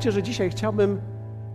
Pozwólcie, 0.00 0.18
że 0.18 0.22
dzisiaj 0.22 0.50
chciałbym, 0.50 1.00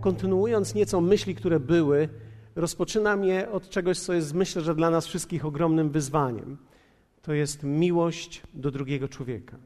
kontynuując 0.00 0.74
nieco 0.74 1.00
myśli, 1.00 1.34
które 1.34 1.60
były, 1.60 2.08
rozpoczynam 2.56 3.24
je 3.24 3.50
od 3.50 3.70
czegoś, 3.70 3.98
co 3.98 4.12
jest 4.12 4.34
myślę, 4.34 4.62
że 4.62 4.74
dla 4.74 4.90
nas 4.90 5.06
wszystkich 5.06 5.44
ogromnym 5.44 5.90
wyzwaniem. 5.90 6.56
To 7.22 7.32
jest 7.32 7.62
miłość 7.62 8.42
do 8.54 8.70
drugiego 8.70 9.08
człowieka. 9.08 9.56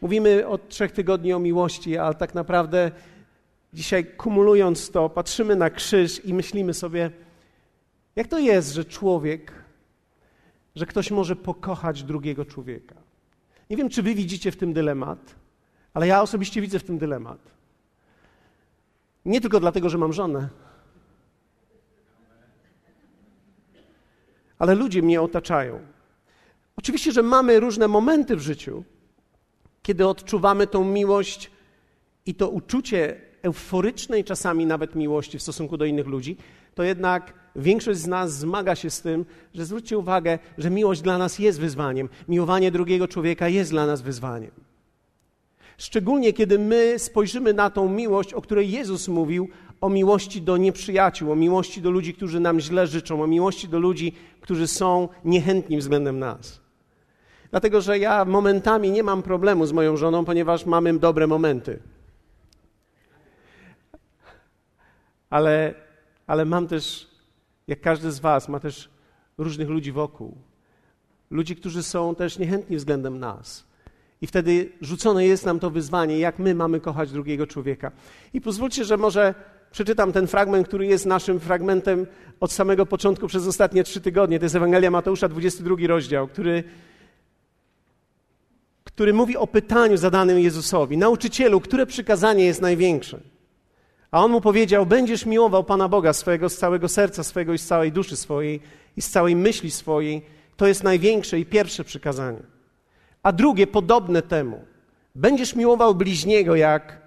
Mówimy 0.00 0.46
od 0.48 0.68
trzech 0.68 0.92
tygodni 0.92 1.32
o 1.32 1.38
miłości, 1.38 1.98
ale 1.98 2.14
tak 2.14 2.34
naprawdę 2.34 2.90
dzisiaj 3.72 4.04
kumulując 4.04 4.90
to, 4.90 5.08
patrzymy 5.08 5.56
na 5.56 5.70
krzyż 5.70 6.24
i 6.24 6.34
myślimy 6.34 6.74
sobie, 6.74 7.10
jak 8.16 8.28
to 8.28 8.38
jest, 8.38 8.74
że 8.74 8.84
człowiek, 8.84 9.52
że 10.76 10.86
ktoś 10.86 11.10
może 11.10 11.36
pokochać 11.36 12.02
drugiego 12.02 12.44
człowieka. 12.44 12.94
Nie 13.70 13.76
wiem, 13.76 13.88
czy 13.88 14.02
wy 14.02 14.14
widzicie 14.14 14.50
w 14.50 14.56
tym 14.56 14.72
dylemat, 14.72 15.39
ale 15.94 16.06
ja 16.06 16.22
osobiście 16.22 16.60
widzę 16.60 16.78
w 16.78 16.84
tym 16.84 16.98
dylemat. 16.98 17.38
Nie 19.24 19.40
tylko 19.40 19.60
dlatego, 19.60 19.88
że 19.88 19.98
mam 19.98 20.12
żonę, 20.12 20.48
ale 24.58 24.74
ludzie 24.74 25.02
mnie 25.02 25.22
otaczają. 25.22 25.80
Oczywiście, 26.76 27.12
że 27.12 27.22
mamy 27.22 27.60
różne 27.60 27.88
momenty 27.88 28.36
w 28.36 28.40
życiu, 28.40 28.84
kiedy 29.82 30.06
odczuwamy 30.06 30.66
tą 30.66 30.84
miłość 30.84 31.50
i 32.26 32.34
to 32.34 32.48
uczucie 32.48 33.20
euforycznej 33.42 34.24
czasami 34.24 34.66
nawet 34.66 34.94
miłości 34.94 35.38
w 35.38 35.42
stosunku 35.42 35.76
do 35.76 35.84
innych 35.84 36.06
ludzi, 36.06 36.36
to 36.74 36.82
jednak 36.82 37.34
większość 37.56 38.00
z 38.00 38.06
nas 38.06 38.38
zmaga 38.38 38.74
się 38.74 38.90
z 38.90 39.02
tym, 39.02 39.24
że 39.54 39.64
zwróćcie 39.64 39.98
uwagę, 39.98 40.38
że 40.58 40.70
miłość 40.70 41.00
dla 41.00 41.18
nas 41.18 41.38
jest 41.38 41.60
wyzwaniem. 41.60 42.08
Miłowanie 42.28 42.70
drugiego 42.70 43.08
człowieka 43.08 43.48
jest 43.48 43.70
dla 43.70 43.86
nas 43.86 44.02
wyzwaniem. 44.02 44.69
Szczególnie 45.80 46.32
kiedy 46.32 46.58
my 46.58 46.98
spojrzymy 46.98 47.54
na 47.54 47.70
tą 47.70 47.88
miłość, 47.88 48.34
o 48.34 48.42
której 48.42 48.70
Jezus 48.70 49.08
mówił, 49.08 49.48
o 49.80 49.88
miłości 49.88 50.42
do 50.42 50.56
nieprzyjaciół, 50.56 51.32
o 51.32 51.36
miłości 51.36 51.82
do 51.82 51.90
ludzi, 51.90 52.14
którzy 52.14 52.40
nam 52.40 52.60
źle 52.60 52.86
życzą, 52.86 53.22
o 53.22 53.26
miłości 53.26 53.68
do 53.68 53.78
ludzi, 53.78 54.12
którzy 54.40 54.66
są 54.66 55.08
niechętni 55.24 55.78
względem 55.78 56.18
nas. 56.18 56.60
Dlatego, 57.50 57.80
że 57.80 57.98
ja 57.98 58.24
momentami 58.24 58.90
nie 58.90 59.02
mam 59.02 59.22
problemu 59.22 59.66
z 59.66 59.72
moją 59.72 59.96
żoną, 59.96 60.24
ponieważ 60.24 60.66
mamy 60.66 60.98
dobre 60.98 61.26
momenty. 61.26 61.78
Ale, 65.30 65.74
ale 66.26 66.44
mam 66.44 66.68
też, 66.68 67.10
jak 67.66 67.80
każdy 67.80 68.12
z 68.12 68.18
Was, 68.18 68.48
ma 68.48 68.60
też 68.60 68.90
różnych 69.38 69.68
ludzi 69.68 69.92
wokół. 69.92 70.36
Ludzi, 71.30 71.56
którzy 71.56 71.82
są 71.82 72.14
też 72.14 72.38
niechętni 72.38 72.76
względem 72.76 73.18
nas. 73.18 73.69
I 74.20 74.26
wtedy 74.26 74.72
rzucone 74.80 75.26
jest 75.26 75.46
nam 75.46 75.60
to 75.60 75.70
wyzwanie, 75.70 76.18
jak 76.18 76.38
my 76.38 76.54
mamy 76.54 76.80
kochać 76.80 77.12
drugiego 77.12 77.46
człowieka. 77.46 77.92
I 78.34 78.40
pozwólcie, 78.40 78.84
że 78.84 78.96
może 78.96 79.34
przeczytam 79.70 80.12
ten 80.12 80.26
fragment, 80.26 80.68
który 80.68 80.86
jest 80.86 81.06
naszym 81.06 81.40
fragmentem 81.40 82.06
od 82.40 82.52
samego 82.52 82.86
początku 82.86 83.26
przez 83.26 83.46
ostatnie 83.46 83.84
trzy 83.84 84.00
tygodnie. 84.00 84.38
To 84.38 84.44
jest 84.44 84.54
Ewangelia 84.54 84.90
Mateusza, 84.90 85.28
22 85.28 85.76
rozdział, 85.86 86.28
który, 86.28 86.64
który 88.84 89.12
mówi 89.12 89.36
o 89.36 89.46
pytaniu 89.46 89.96
zadanym 89.96 90.38
Jezusowi. 90.38 90.98
Nauczycielu, 90.98 91.60
które 91.60 91.86
przykazanie 91.86 92.44
jest 92.44 92.60
największe? 92.60 93.20
A 94.10 94.24
on 94.24 94.30
mu 94.30 94.40
powiedział: 94.40 94.86
Będziesz 94.86 95.26
miłował 95.26 95.64
Pana 95.64 95.88
Boga 95.88 96.12
swojego 96.12 96.48
z 96.48 96.56
całego 96.56 96.88
serca 96.88 97.24
swojego 97.24 97.52
i 97.52 97.58
z 97.58 97.66
całej 97.66 97.92
duszy 97.92 98.16
swojej 98.16 98.60
i 98.96 99.02
z 99.02 99.10
całej 99.10 99.36
myśli 99.36 99.70
swojej. 99.70 100.22
To 100.56 100.66
jest 100.66 100.82
największe 100.82 101.38
i 101.38 101.46
pierwsze 101.46 101.84
przykazanie. 101.84 102.59
A 103.22 103.32
drugie, 103.32 103.66
podobne 103.66 104.22
temu: 104.22 104.64
Będziesz 105.14 105.56
miłował 105.56 105.94
bliźniego 105.94 106.56
jak 106.56 107.00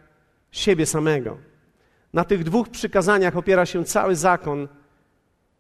siebie 0.52 0.86
samego. 0.86 1.38
Na 2.14 2.24
tych 2.24 2.44
dwóch 2.44 2.70
przykazaniach 2.70 3.38
opiera 3.38 3.66
się 3.66 3.86
cały 3.86 4.16
zakon 4.16 4.68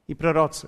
i 0.07 0.15
prorocy. 0.15 0.67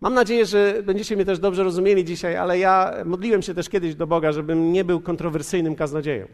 Mam 0.00 0.14
nadzieję, 0.14 0.46
że 0.46 0.82
będziecie 0.82 1.16
mnie 1.16 1.24
też 1.24 1.38
dobrze 1.38 1.64
rozumieli 1.64 2.04
dzisiaj, 2.04 2.36
ale 2.36 2.58
ja 2.58 2.94
modliłem 3.04 3.42
się 3.42 3.54
też 3.54 3.68
kiedyś 3.68 3.94
do 3.94 4.06
Boga, 4.06 4.32
żebym 4.32 4.72
nie 4.72 4.84
był 4.84 5.00
kontrowersyjnym 5.00 5.76
kaznodzieją. 5.76 6.26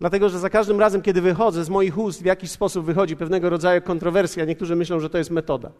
Dlatego, 0.00 0.28
że 0.28 0.38
za 0.38 0.50
każdym 0.50 0.80
razem, 0.80 1.02
kiedy 1.02 1.20
wychodzę 1.20 1.64
z 1.64 1.68
moich 1.68 1.98
ust, 1.98 2.22
w 2.22 2.24
jakiś 2.24 2.50
sposób 2.50 2.86
wychodzi 2.86 3.16
pewnego 3.16 3.50
rodzaju 3.50 3.82
kontrowersja. 3.82 4.44
Niektórzy 4.44 4.76
myślą, 4.76 5.00
że 5.00 5.10
to 5.10 5.18
jest 5.18 5.30
metoda. 5.30 5.70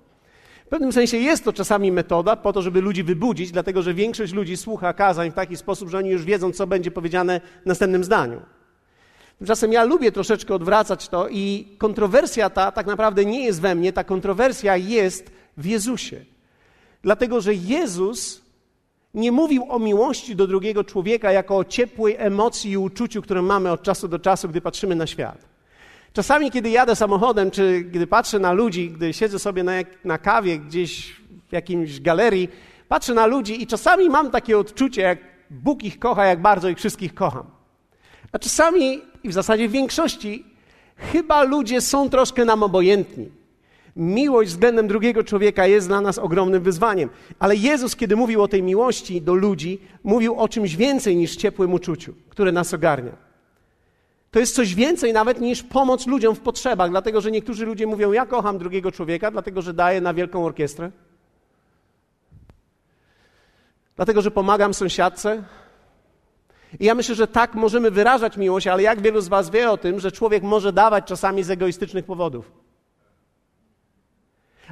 Pewnym 0.72 0.93
sensie 0.93 1.16
jest 1.16 1.44
to 1.44 1.53
czasami 1.53 1.93
metoda 1.93 2.37
po 2.37 2.53
to, 2.53 2.62
żeby 2.62 2.81
ludzi 2.81 3.03
wybudzić, 3.03 3.50
dlatego 3.50 3.83
że 3.83 3.94
większość 3.94 4.33
ludzi 4.33 4.56
słucha 4.56 4.93
kazań 4.93 5.31
w 5.31 5.34
taki 5.34 5.56
sposób, 5.56 5.88
że 5.88 5.99
oni 5.99 6.10
już 6.10 6.25
wiedzą, 6.25 6.53
co 6.53 6.66
będzie 6.66 6.91
powiedziane 6.91 7.41
w 7.62 7.66
następnym 7.66 8.05
zdaniu. 8.05 8.41
Tymczasem 9.38 9.72
ja 9.72 9.84
lubię 9.84 10.12
troszeczkę 10.12 10.55
odwracać 10.55 11.09
to 11.09 11.28
i 11.28 11.69
kontrowersja 11.78 12.50
ta 12.50 12.72
tak 12.72 12.87
naprawdę 12.87 13.25
nie 13.25 13.44
jest 13.44 13.60
we 13.60 13.75
mnie, 13.75 13.93
ta 13.93 14.05
kontrowersja 14.05 14.77
jest 14.77 15.31
w 15.56 15.66
Jezusie. 15.66 16.25
Dlatego, 17.03 17.41
że 17.41 17.54
Jezus 17.54 18.43
nie 19.15 19.33
mówił 19.33 19.66
o 19.69 19.78
miłości 19.78 20.37
do 20.37 20.47
drugiego 20.47 20.84
człowieka 20.84 21.33
jako 21.33 21.56
o 21.56 21.65
ciepłej 21.65 22.16
emocji 22.19 22.71
i 22.71 22.77
uczuciu, 22.77 23.22
które 23.22 23.43
mamy 23.43 23.72
od 23.72 23.83
czasu 23.83 24.09
do 24.09 24.19
czasu, 24.19 24.49
gdy 24.49 24.60
patrzymy 24.60 24.94
na 24.94 25.06
świat. 25.06 25.51
Czasami, 26.12 26.50
kiedy 26.50 26.70
jadę 26.70 26.96
samochodem, 26.96 27.50
czy 27.50 27.80
gdy 27.80 28.06
patrzę 28.06 28.38
na 28.38 28.52
ludzi, 28.52 28.90
gdy 28.90 29.12
siedzę 29.12 29.38
sobie 29.38 29.62
na, 29.62 29.72
na 30.04 30.18
kawie 30.18 30.58
gdzieś 30.58 31.20
w 31.48 31.52
jakimś 31.52 32.00
galerii, 32.00 32.48
patrzę 32.88 33.14
na 33.14 33.26
ludzi 33.26 33.62
i 33.62 33.66
czasami 33.66 34.10
mam 34.10 34.30
takie 34.30 34.58
odczucie, 34.58 35.02
jak 35.02 35.18
Bóg 35.50 35.82
ich 35.82 35.98
kocha, 35.98 36.26
jak 36.26 36.42
bardzo 36.42 36.68
ich 36.68 36.78
wszystkich 36.78 37.14
kocham. 37.14 37.46
A 38.32 38.38
czasami, 38.38 39.00
i 39.24 39.28
w 39.28 39.32
zasadzie 39.32 39.68
w 39.68 39.72
większości, 39.72 40.44
chyba 40.96 41.42
ludzie 41.42 41.80
są 41.80 42.10
troszkę 42.10 42.44
nam 42.44 42.62
obojętni. 42.62 43.28
Miłość 43.96 44.50
względem 44.50 44.88
drugiego 44.88 45.24
człowieka 45.24 45.66
jest 45.66 45.88
dla 45.88 46.00
nas 46.00 46.18
ogromnym 46.18 46.62
wyzwaniem. 46.62 47.08
Ale 47.38 47.56
Jezus, 47.56 47.96
kiedy 47.96 48.16
mówił 48.16 48.42
o 48.42 48.48
tej 48.48 48.62
miłości 48.62 49.22
do 49.22 49.34
ludzi, 49.34 49.80
mówił 50.04 50.34
o 50.34 50.48
czymś 50.48 50.76
więcej 50.76 51.16
niż 51.16 51.36
ciepłym 51.36 51.72
uczuciu, 51.72 52.14
które 52.28 52.52
nas 52.52 52.74
ogarnia. 52.74 53.31
To 54.32 54.38
jest 54.41 54.54
coś 54.54 54.75
więcej 54.75 55.12
nawet 55.12 55.41
niż 55.41 55.62
pomoc 55.62 56.06
ludziom 56.06 56.34
w 56.34 56.41
potrzebach, 56.41 56.91
dlatego 56.91 57.20
że 57.20 57.31
niektórzy 57.31 57.66
ludzie 57.66 57.87
mówią: 57.87 58.12
Ja 58.12 58.26
kocham 58.26 58.59
drugiego 58.59 58.93
człowieka, 58.93 59.31
dlatego 59.31 59.62
że 59.62 59.75
daję 59.75 60.00
na 60.00 60.15
wielką 60.15 60.44
orkiestrę. 60.44 60.91
Dlatego, 63.97 64.22
że 64.22 64.31
pomagam 64.31 64.75
sąsiadce. 64.75 65.42
I 66.81 66.84
ja 66.84 66.94
myślę, 66.94 67.15
że 67.15 67.26
tak 67.26 67.54
możemy 67.54 67.91
wyrażać 67.91 68.37
miłość, 68.37 68.66
ale 68.66 68.82
jak 68.82 69.03
wielu 69.03 69.21
z 69.21 69.28
Was 69.28 69.50
wie 69.50 69.71
o 69.71 69.76
tym, 69.76 70.00
że 70.00 70.12
człowiek 70.12 70.42
może 70.42 70.72
dawać 70.72 71.04
czasami 71.04 71.42
z 71.42 71.50
egoistycznych 71.50 72.04
powodów? 72.04 72.53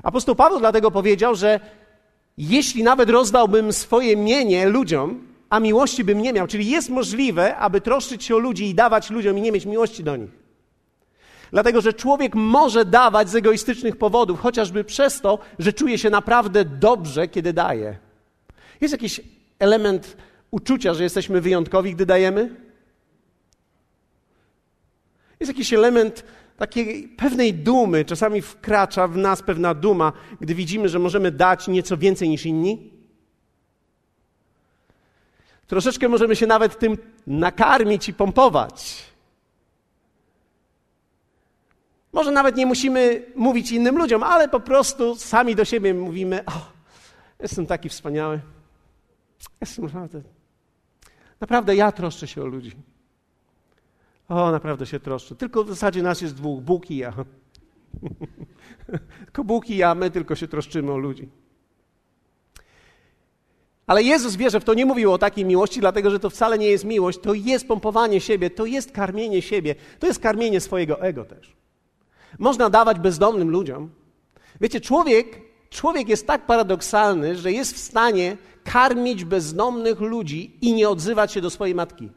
Apostoł 0.03 0.35
Paweł 0.35 0.59
dlatego 0.59 0.91
powiedział, 0.91 1.35
że 1.35 1.61
jeśli 2.39 2.83
nawet 2.83 3.11
rozdałbym 3.11 3.73
swoje 3.73 4.17
mienie 4.17 4.69
ludziom, 4.69 5.30
a 5.51 5.61
miłości 5.61 6.05
bym 6.05 6.23
nie 6.23 6.33
miał, 6.33 6.47
czyli 6.47 6.71
jest 6.71 6.89
możliwe, 6.89 7.57
aby 7.57 7.81
troszczyć 7.81 8.25
się 8.25 8.37
o 8.37 8.39
ludzi 8.39 8.71
i 8.71 8.75
dawać 8.75 9.11
ludziom 9.11 9.39
i 9.39 9.41
nie 9.41 9.53
mieć 9.53 9.67
miłości 9.67 10.05
do 10.05 10.17
nich. 10.17 10.31
Dlatego, 11.51 11.81
że 11.81 11.93
człowiek 11.93 12.35
może 12.35 12.85
dawać 12.85 13.31
z 13.31 13.35
egoistycznych 13.35 13.97
powodów, 13.97 14.41
chociażby 14.41 14.85
przez 14.85 15.21
to, 15.21 15.39
że 15.59 15.73
czuje 15.73 15.99
się 15.99 16.11
naprawdę 16.11 16.65
dobrze, 16.65 17.29
kiedy 17.29 17.53
daje. 17.53 17.99
Jest 18.81 18.93
jakiś 18.93 19.21
element 19.59 20.17
uczucia, 20.51 20.95
że 20.95 21.03
jesteśmy 21.03 21.41
wyjątkowi, 21.41 21.95
gdy 21.95 22.07
dajemy? 22.07 22.57
Jest 25.41 25.53
jakiś 25.53 25.73
element 25.73 26.25
takiej 26.57 27.09
pewnej 27.09 27.55
dumy, 27.55 28.05
czasami 28.05 28.43
wkracza 28.43 29.09
w 29.09 29.17
nas 29.17 29.43
pewna 29.43 29.75
duma, 29.75 30.13
gdy 30.41 30.55
widzimy, 30.55 30.89
że 30.89 30.99
możemy 30.99 31.31
dać 31.31 31.69
nieco 31.69 31.97
więcej 31.97 32.29
niż 32.29 32.47
inni? 32.47 33.00
Troszeczkę 35.71 36.09
możemy 36.09 36.37
się 36.37 36.47
nawet 36.47 36.79
tym 36.79 36.99
nakarmić 37.27 38.09
i 38.09 38.15
pompować. 38.15 39.05
Może 42.13 42.31
nawet 42.31 42.57
nie 42.57 42.67
musimy 42.67 43.27
mówić 43.37 43.73
innym 43.73 43.99
ludziom, 43.99 44.23
ale 44.23 44.49
po 44.49 44.61
prostu 44.61 45.17
sami 45.17 45.55
do 45.55 45.65
siebie 45.65 45.95
mówimy: 45.95 46.45
O, 46.47 46.53
jestem 47.41 47.67
taki 47.67 47.89
wspaniały. 47.89 48.41
Jestem 49.61 49.85
naprawdę. 49.85 50.23
Naprawdę 51.41 51.77
ja 51.77 51.93
troszczę 51.93 52.27
się 52.27 52.43
o 52.43 52.47
ludzi. 52.47 52.73
O, 54.29 54.51
naprawdę 54.51 54.87
się 54.87 55.01
troszczę. 55.01 55.35
Tylko 55.35 55.65
w 55.65 55.69
zasadzie 55.69 56.03
nas 56.03 56.21
jest 56.21 56.35
dwóch, 56.35 56.61
Bóg 56.63 56.91
i 56.91 56.97
ja. 56.97 57.13
tylko 59.25 59.45
Bóg 59.45 59.71
i 59.71 59.77
ja, 59.77 59.95
my 59.95 60.11
tylko 60.11 60.35
się 60.35 60.49
troszczymy 60.49 60.93
o 60.93 60.97
ludzi. 60.97 61.29
Ale 63.87 64.03
Jezus 64.03 64.37
wie, 64.37 64.51
że 64.51 64.61
w 64.61 64.65
to 64.65 64.75
nie 64.75 64.87
mówił 64.87 65.13
o 65.13 65.19
takiej 65.19 65.45
miłości, 65.45 65.81
dlatego 65.81 66.11
że 66.11 66.21
to 66.21 66.31
wcale 66.31 66.59
nie 66.59 66.67
jest 66.67 66.85
miłość, 66.85 67.19
to 67.23 67.35
jest 67.35 67.69
pompowanie 67.69 68.21
siebie, 68.21 68.51
to 68.51 68.67
jest 68.67 68.93
karmienie 68.93 69.43
siebie, 69.43 69.75
to 69.99 70.07
jest 70.07 70.21
karmienie 70.21 70.61
swojego 70.61 71.01
ego 71.01 71.25
też. 71.25 71.57
Można 72.39 72.71
dawać 72.71 72.99
bezdomnym 72.99 73.51
ludziom. 73.51 73.91
Wiecie, 74.61 74.81
człowiek, 74.81 75.41
człowiek 75.71 76.09
jest 76.09 76.27
tak 76.27 76.47
paradoksalny, 76.47 77.37
że 77.37 77.53
jest 77.53 77.75
w 77.75 77.79
stanie 77.79 78.37
karmić 78.65 79.25
bezdomnych 79.25 80.01
ludzi 80.01 80.59
i 80.61 80.73
nie 80.73 80.89
odzywać 80.89 81.33
się 81.33 81.41
do 81.41 81.51
swojej 81.51 81.75
matki. 81.75 82.11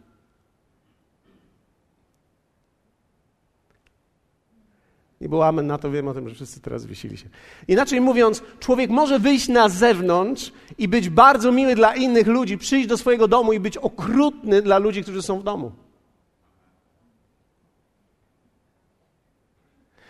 Nie 5.23 5.29
było 5.29 5.47
amen 5.47 5.67
na 5.67 5.77
to, 5.77 5.91
wiem 5.91 6.07
o 6.07 6.13
tym, 6.13 6.29
że 6.29 6.35
wszyscy 6.35 6.61
teraz 6.61 6.85
wiesili 6.85 7.17
się. 7.17 7.29
Inaczej 7.67 8.01
mówiąc, 8.01 8.43
człowiek 8.59 8.89
może 8.89 9.19
wyjść 9.19 9.47
na 9.47 9.69
zewnątrz 9.69 10.51
i 10.77 10.87
być 10.87 11.09
bardzo 11.09 11.51
miły 11.51 11.75
dla 11.75 11.95
innych 11.95 12.27
ludzi, 12.27 12.57
przyjść 12.57 12.87
do 12.87 12.97
swojego 12.97 13.27
domu 13.27 13.53
i 13.53 13.59
być 13.59 13.77
okrutny 13.77 14.61
dla 14.61 14.77
ludzi, 14.77 15.03
którzy 15.03 15.21
są 15.21 15.39
w 15.39 15.43
domu. 15.43 15.71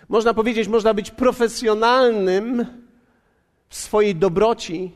Można 0.09 0.33
powiedzieć, 0.33 0.67
można 0.67 0.93
być 0.93 1.11
profesjonalnym 1.11 2.65
w 3.69 3.75
swojej 3.75 4.15
dobroci, 4.15 4.91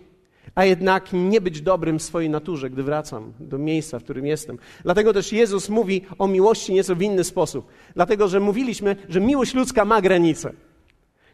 a 0.57 0.65
jednak 0.65 1.13
nie 1.13 1.42
być 1.42 1.62
dobrym 1.62 2.00
w 2.00 2.04
swojej 2.04 2.30
naturze, 2.30 2.69
gdy 2.69 2.83
wracam 2.83 3.33
do 3.39 3.57
miejsca, 3.57 4.00
w 4.00 4.04
którym 4.04 4.25
jestem. 4.25 4.57
Dlatego 4.83 5.13
też 5.13 5.31
Jezus 5.31 5.69
mówi 5.69 6.06
o 6.18 6.27
miłości 6.27 6.74
nieco 6.74 6.95
w 6.95 7.01
inny 7.01 7.24
sposób. 7.24 7.68
Dlatego, 7.95 8.27
że 8.27 8.39
mówiliśmy, 8.39 8.95
że 9.09 9.21
miłość 9.21 9.54
ludzka 9.54 9.86
ma 9.86 10.01
granice. 10.01 10.54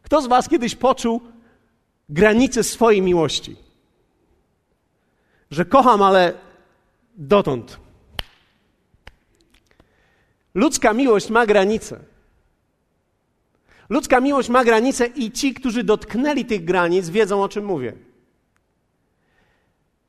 Kto 0.01 0.21
z 0.21 0.27
Was 0.27 0.49
kiedyś 0.49 0.75
poczuł 0.75 1.21
granice 2.09 2.63
swojej 2.63 3.01
miłości? 3.01 3.55
Że 5.51 5.65
kocham, 5.65 6.01
ale 6.01 6.33
dotąd. 7.15 7.79
Ludzka 10.53 10.93
miłość 10.93 11.29
ma 11.29 11.45
granice. 11.45 11.99
Ludzka 13.89 14.19
miłość 14.19 14.49
ma 14.49 14.63
granice 14.63 15.07
i 15.07 15.31
ci, 15.31 15.53
którzy 15.53 15.83
dotknęli 15.83 16.45
tych 16.45 16.65
granic, 16.65 17.09
wiedzą 17.09 17.43
o 17.43 17.49
czym 17.49 17.65
mówię. 17.65 18.12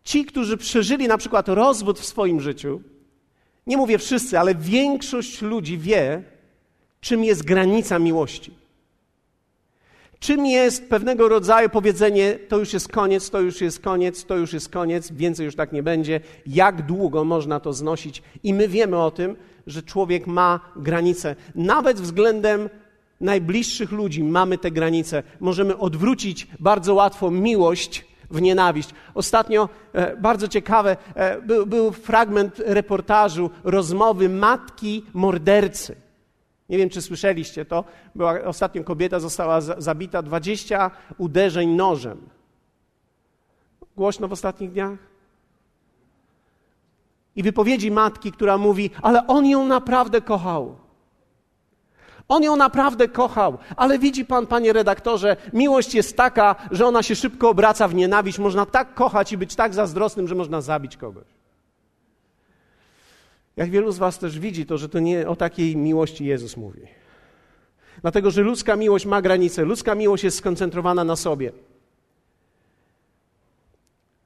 Ci, 0.04 0.24
którzy 0.24 0.56
przeżyli 0.56 1.08
na 1.08 1.18
przykład 1.18 1.48
rozwód 1.48 2.00
w 2.00 2.04
swoim 2.04 2.40
życiu, 2.40 2.80
nie 3.66 3.76
mówię 3.76 3.98
wszyscy, 3.98 4.38
ale 4.38 4.54
większość 4.54 5.42
ludzi 5.42 5.78
wie, 5.78 6.22
czym 7.00 7.24
jest 7.24 7.44
granica 7.44 7.98
miłości. 7.98 8.54
Czym 10.18 10.46
jest 10.46 10.88
pewnego 10.88 11.28
rodzaju 11.28 11.68
powiedzenie: 11.68 12.38
to 12.48 12.58
już 12.58 12.72
jest 12.72 12.88
koniec, 12.88 13.30
to 13.30 13.40
już 13.40 13.60
jest 13.60 13.80
koniec, 13.80 14.24
to 14.24 14.36
już 14.36 14.52
jest 14.52 14.68
koniec, 14.68 15.12
więcej 15.12 15.46
już 15.46 15.56
tak 15.56 15.72
nie 15.72 15.82
będzie, 15.82 16.20
jak 16.46 16.86
długo 16.86 17.24
można 17.24 17.60
to 17.60 17.72
znosić. 17.72 18.22
I 18.42 18.54
my 18.54 18.68
wiemy 18.68 19.02
o 19.02 19.10
tym, 19.10 19.36
że 19.66 19.82
człowiek 19.82 20.26
ma 20.26 20.60
granice, 20.76 21.36
nawet 21.54 22.00
względem 22.00 22.68
najbliższych 23.20 23.92
ludzi 23.92 24.24
mamy 24.24 24.58
te 24.58 24.70
granice. 24.70 25.22
Możemy 25.40 25.78
odwrócić 25.78 26.46
bardzo 26.60 26.94
łatwo 26.94 27.30
miłość 27.30 28.13
w 28.34 28.42
nienawiść. 28.42 28.90
Ostatnio 29.14 29.68
e, 29.92 30.16
bardzo 30.16 30.48
ciekawe, 30.48 30.96
e, 31.14 31.42
był, 31.42 31.66
był 31.66 31.92
fragment 31.92 32.62
reportażu 32.64 33.50
rozmowy 33.64 34.28
matki 34.28 35.04
mordercy. 35.12 35.96
Nie 36.68 36.78
wiem, 36.78 36.90
czy 36.90 37.02
słyszeliście 37.02 37.64
to. 37.64 37.84
Była, 38.14 38.40
ostatnio 38.44 38.84
kobieta 38.84 39.20
została 39.20 39.60
zabita 39.60 40.22
20 40.22 40.90
uderzeń 41.18 41.70
nożem. 41.70 42.18
Głośno 43.96 44.28
w 44.28 44.32
ostatnich 44.32 44.72
dniach? 44.72 44.98
I 47.36 47.42
wypowiedzi 47.42 47.90
matki, 47.90 48.32
która 48.32 48.58
mówi, 48.58 48.90
ale 49.02 49.26
on 49.26 49.46
ją 49.46 49.66
naprawdę 49.66 50.20
kochał. 50.20 50.83
On 52.28 52.42
ją 52.42 52.56
naprawdę 52.56 53.08
kochał, 53.08 53.58
ale 53.76 53.98
widzi 53.98 54.24
pan, 54.24 54.46
panie 54.46 54.72
redaktorze, 54.72 55.36
miłość 55.52 55.94
jest 55.94 56.16
taka, 56.16 56.56
że 56.70 56.86
ona 56.86 57.02
się 57.02 57.16
szybko 57.16 57.50
obraca 57.50 57.88
w 57.88 57.94
nienawiść. 57.94 58.38
Można 58.38 58.66
tak 58.66 58.94
kochać 58.94 59.32
i 59.32 59.38
być 59.38 59.54
tak 59.54 59.74
zazdrosnym, 59.74 60.28
że 60.28 60.34
można 60.34 60.60
zabić 60.60 60.96
kogoś. 60.96 61.26
Jak 63.56 63.70
wielu 63.70 63.92
z 63.92 63.98
Was 63.98 64.18
też 64.18 64.38
widzi, 64.38 64.66
to 64.66 64.78
że 64.78 64.88
to 64.88 64.98
nie 64.98 65.28
o 65.28 65.36
takiej 65.36 65.76
miłości 65.76 66.24
Jezus 66.24 66.56
mówi. 66.56 66.80
Dlatego, 68.02 68.30
że 68.30 68.42
ludzka 68.42 68.76
miłość 68.76 69.06
ma 69.06 69.22
granice, 69.22 69.64
ludzka 69.64 69.94
miłość 69.94 70.24
jest 70.24 70.38
skoncentrowana 70.38 71.04
na 71.04 71.16
sobie. 71.16 71.52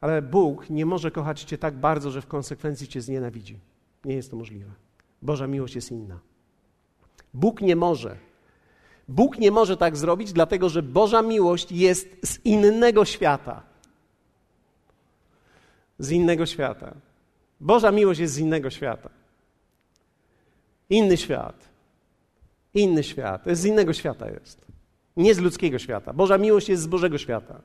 Ale 0.00 0.22
Bóg 0.22 0.70
nie 0.70 0.86
może 0.86 1.10
kochać 1.10 1.42
Cię 1.42 1.58
tak 1.58 1.74
bardzo, 1.74 2.10
że 2.10 2.22
w 2.22 2.26
konsekwencji 2.26 2.88
Cię 2.88 3.00
znienawidzi. 3.00 3.58
Nie 4.04 4.14
jest 4.14 4.30
to 4.30 4.36
możliwe. 4.36 4.70
Boża 5.22 5.46
miłość 5.46 5.74
jest 5.74 5.92
inna. 5.92 6.18
Bóg 7.34 7.60
nie 7.60 7.76
może. 7.76 8.16
Bóg 9.08 9.38
nie 9.38 9.50
może 9.50 9.76
tak 9.76 9.96
zrobić, 9.96 10.32
dlatego 10.32 10.68
że 10.68 10.82
Boża 10.82 11.22
miłość 11.22 11.72
jest 11.72 12.08
z 12.22 12.44
innego 12.44 13.04
świata. 13.04 13.62
Z 15.98 16.10
innego 16.10 16.46
świata. 16.46 16.94
Boża 17.60 17.90
miłość 17.90 18.20
jest 18.20 18.34
z 18.34 18.38
innego 18.38 18.70
świata. 18.70 19.10
Inny 20.90 21.16
świat. 21.16 21.68
Inny 22.74 23.02
świat. 23.02 23.42
Z 23.46 23.64
innego 23.64 23.92
świata 23.92 24.30
jest. 24.30 24.66
Nie 25.16 25.34
z 25.34 25.38
ludzkiego 25.38 25.78
świata. 25.78 26.12
Boża 26.12 26.38
miłość 26.38 26.68
jest 26.68 26.82
z 26.82 26.86
Bożego 26.86 27.18
świata. 27.18 27.60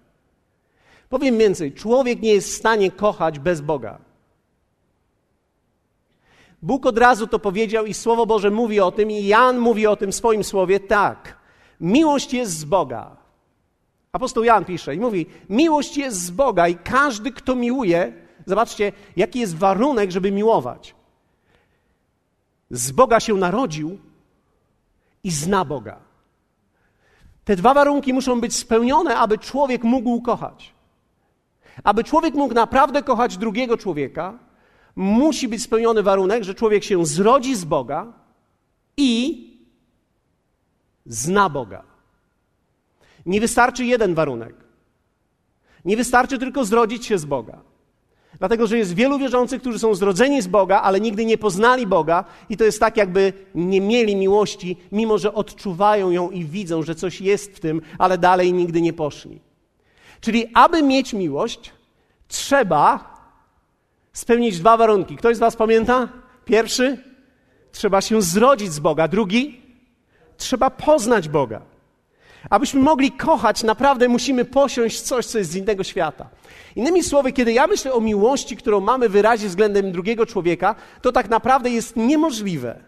Powiem 1.10 1.38
więcej, 1.38 1.74
człowiek 1.74 2.22
nie 2.22 2.34
jest 2.34 2.50
w 2.50 2.54
stanie 2.54 2.92
kochać 2.92 3.40
bez 3.40 3.62
Boga. 3.62 4.00
Bóg 6.64 6.86
od 6.86 6.98
razu 6.98 7.28
to 7.28 7.40
powiedział 7.40 7.86
i 7.86 7.94
Słowo 7.94 8.26
Boże 8.26 8.52
mówi 8.52 8.80
o 8.80 8.92
tym, 8.92 9.12
i 9.12 9.26
Jan 9.26 9.60
mówi 9.60 9.88
o 9.88 9.96
tym 9.96 10.12
w 10.12 10.16
swoim 10.16 10.44
słowie 10.44 10.80
tak. 10.80 11.38
Miłość 11.80 12.34
jest 12.34 12.52
z 12.52 12.66
Boga. 12.66 13.18
Apostoł 14.12 14.44
Jan 14.44 14.66
pisze 14.66 14.96
i 14.96 15.00
mówi: 15.00 15.26
Miłość 15.50 15.98
jest 15.98 16.18
z 16.18 16.32
Boga 16.32 16.68
i 16.68 16.76
każdy, 16.76 17.32
kto 17.32 17.56
miłuje, 17.56 18.14
zobaczcie, 18.46 18.92
jaki 19.16 19.40
jest 19.40 19.58
warunek, 19.58 20.12
żeby 20.12 20.32
miłować. 20.32 20.96
Z 22.72 22.92
Boga 22.92 23.20
się 23.20 23.34
narodził 23.34 23.98
i 25.24 25.32
zna 25.32 25.66
Boga. 25.66 26.00
Te 27.44 27.56
dwa 27.56 27.74
warunki 27.74 28.14
muszą 28.14 28.42
być 28.42 28.56
spełnione, 28.56 29.16
aby 29.16 29.38
człowiek 29.38 29.84
mógł 29.84 30.22
kochać. 30.22 30.74
Aby 31.84 32.04
człowiek 32.04 32.34
mógł 32.34 32.54
naprawdę 32.54 33.04
kochać 33.04 33.38
drugiego 33.38 33.78
człowieka, 33.78 34.40
musi 34.96 35.48
być 35.48 35.64
spełniony 35.64 36.04
warunek, 36.04 36.44
że 36.44 36.54
człowiek 36.54 36.84
się 36.84 37.06
zrodzi 37.06 37.56
z 37.56 37.66
Boga 37.66 38.14
i 38.98 39.44
zna 41.06 41.50
Boga. 41.50 41.84
Nie 43.26 43.42
wystarczy 43.42 43.86
jeden 43.86 44.14
warunek. 44.14 44.56
Nie 45.86 45.98
wystarczy 45.98 46.40
tylko 46.40 46.66
zrodzić 46.66 47.06
się 47.06 47.18
z 47.18 47.26
Boga. 47.26 47.62
Dlatego, 48.40 48.68
że 48.68 48.78
jest 48.78 48.94
wielu 48.94 49.20
wierzących, 49.20 49.62
którzy 49.62 49.80
są 49.80 49.96
zrodzeni 49.96 50.42
z 50.42 50.48
Boga, 50.48 50.82
ale 50.82 51.00
nigdy 51.00 51.26
nie 51.26 51.38
poznali 51.38 51.88
Boga, 51.88 52.26
i 52.50 52.58
to 52.58 52.64
jest 52.64 52.80
tak, 52.80 52.98
jakby 52.98 53.34
nie 53.56 53.82
mieli 53.82 54.16
miłości, 54.16 54.78
mimo 54.92 55.18
że 55.18 55.34
odczuwają 55.34 56.12
ją 56.12 56.30
i 56.30 56.46
widzą, 56.46 56.84
że 56.84 56.96
coś 56.96 57.22
jest 57.22 57.56
w 57.56 57.60
tym, 57.60 57.82
ale 57.98 58.18
dalej 58.18 58.54
nigdy 58.54 58.82
nie 58.82 58.94
poszli. 58.94 59.42
Czyli, 60.22 60.48
aby 60.54 60.84
mieć 60.84 61.14
miłość, 61.14 61.72
trzeba 62.28 63.13
spełnić 64.14 64.60
dwa 64.60 64.78
warunki. 64.78 65.18
Ktoś 65.18 65.36
z 65.36 65.40
Was 65.40 65.56
pamięta? 65.56 66.10
Pierwszy, 66.46 66.98
trzeba 67.72 68.02
się 68.02 68.22
zrodzić 68.22 68.74
z 68.74 68.80
Boga. 68.80 69.08
Drugi, 69.08 69.62
trzeba 70.38 70.70
poznać 70.70 71.30
Boga. 71.30 71.62
Abyśmy 72.50 72.82
mogli 72.82 73.12
kochać, 73.12 73.64
naprawdę 73.64 74.08
musimy 74.08 74.46
posiąść 74.46 75.02
coś, 75.02 75.26
co 75.26 75.38
jest 75.38 75.52
z 75.52 75.56
innego 75.56 75.84
świata. 75.84 76.30
Innymi 76.76 77.04
słowy, 77.04 77.32
kiedy 77.32 77.54
ja 77.54 77.68
myślę 77.68 77.94
o 77.94 78.02
miłości, 78.02 78.58
którą 78.58 78.80
mamy 78.80 79.10
wyrazić 79.10 79.48
względem 79.48 79.92
drugiego 79.92 80.26
człowieka, 80.26 80.76
to 81.02 81.12
tak 81.12 81.30
naprawdę 81.30 81.70
jest 81.70 81.96
niemożliwe, 81.96 82.84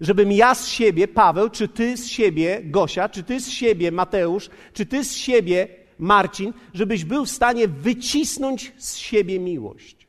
żebym 0.00 0.32
ja 0.32 0.54
z 0.54 0.68
siebie, 0.68 1.08
Paweł, 1.08 1.50
czy 1.50 1.68
ty 1.68 1.96
z 1.96 2.06
siebie, 2.06 2.60
Gosia, 2.64 3.08
czy 3.08 3.22
ty 3.22 3.40
z 3.40 3.50
siebie, 3.50 3.92
Mateusz, 3.92 4.50
czy 4.72 4.86
ty 4.86 5.04
z 5.04 5.14
siebie, 5.14 5.68
Marcin, 5.98 6.52
żebyś 6.74 7.04
był 7.04 7.24
w 7.24 7.30
stanie 7.30 7.68
wycisnąć 7.68 8.72
z 8.78 8.96
siebie 8.96 9.40
miłość. 9.40 10.05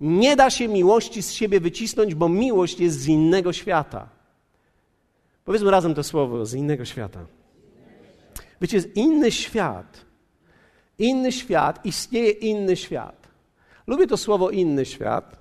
Nie 0.00 0.36
da 0.36 0.50
się 0.50 0.68
miłości 0.68 1.22
z 1.22 1.32
siebie 1.32 1.60
wycisnąć, 1.60 2.14
bo 2.14 2.28
miłość 2.28 2.80
jest 2.80 3.00
z 3.00 3.06
innego 3.06 3.52
świata. 3.52 4.08
Powiedzmy 5.44 5.70
razem 5.70 5.94
to 5.94 6.02
słowo, 6.02 6.46
z 6.46 6.54
innego 6.54 6.84
świata. 6.84 7.26
Wiecie, 8.60 8.76
jest 8.76 8.96
inny 8.96 9.32
świat. 9.32 10.04
Inny 10.98 11.32
świat, 11.32 11.86
istnieje 11.86 12.30
inny 12.30 12.76
świat. 12.76 13.28
Lubię 13.86 14.06
to 14.06 14.16
słowo 14.16 14.50
inny 14.50 14.84
świat, 14.84 15.36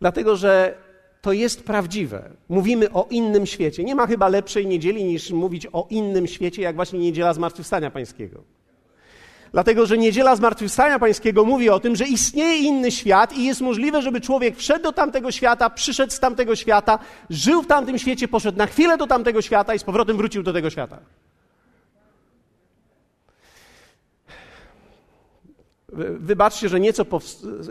dlatego 0.00 0.36
że 0.36 0.78
to 1.20 1.32
jest 1.32 1.64
prawdziwe. 1.64 2.30
Mówimy 2.48 2.92
o 2.92 3.06
innym 3.10 3.46
świecie. 3.46 3.84
Nie 3.84 3.94
ma 3.94 4.06
chyba 4.06 4.28
lepszej 4.28 4.66
niedzieli 4.66 5.04
niż 5.04 5.30
mówić 5.30 5.66
o 5.72 5.86
innym 5.90 6.26
świecie, 6.26 6.62
jak 6.62 6.76
właśnie 6.76 6.98
niedziela 6.98 7.34
Zmartwychwstania 7.34 7.90
Pańskiego. 7.90 8.42
Dlatego, 9.54 9.86
że 9.86 9.98
niedziela 9.98 10.36
Zmartwychwstania 10.36 10.98
Pańskiego 10.98 11.44
mówi 11.44 11.70
o 11.70 11.80
tym, 11.80 11.96
że 11.96 12.04
istnieje 12.04 12.58
inny 12.58 12.90
świat 12.90 13.32
i 13.32 13.44
jest 13.44 13.60
możliwe, 13.60 14.02
żeby 14.02 14.20
człowiek 14.20 14.56
wszedł 14.56 14.82
do 14.82 14.92
tamtego 14.92 15.30
świata, 15.30 15.70
przyszedł 15.70 16.12
z 16.12 16.20
tamtego 16.20 16.56
świata, 16.56 16.98
żył 17.30 17.62
w 17.62 17.66
tamtym 17.66 17.98
świecie, 17.98 18.28
poszedł 18.28 18.58
na 18.58 18.66
chwilę 18.66 18.98
do 18.98 19.06
tamtego 19.06 19.42
świata 19.42 19.74
i 19.74 19.78
z 19.78 19.84
powrotem 19.84 20.16
wrócił 20.16 20.42
do 20.42 20.52
tego 20.52 20.70
świata. 20.70 20.98
Wybaczcie, 26.18 26.68
że 26.68 26.80
nieco 26.80 27.04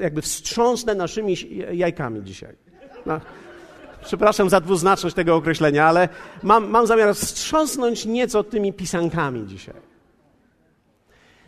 jakby 0.02 0.22
wstrząsnę 0.22 0.96
naszymi 0.96 1.36
jajkami 1.72 2.24
dzisiaj. 2.24 2.56
No. 3.06 3.22
Przepraszam 4.04 4.50
za 4.50 4.62
dwuznaczność 4.62 5.16
tego 5.16 5.36
określenia, 5.36 5.86
ale 5.86 6.10
mam, 6.44 6.70
mam 6.70 6.88
zamiar 6.88 7.16
wstrząsnąć 7.16 8.06
nieco 8.06 8.44
tymi 8.44 8.74
pisankami 8.74 9.48
dzisiaj. 9.48 9.93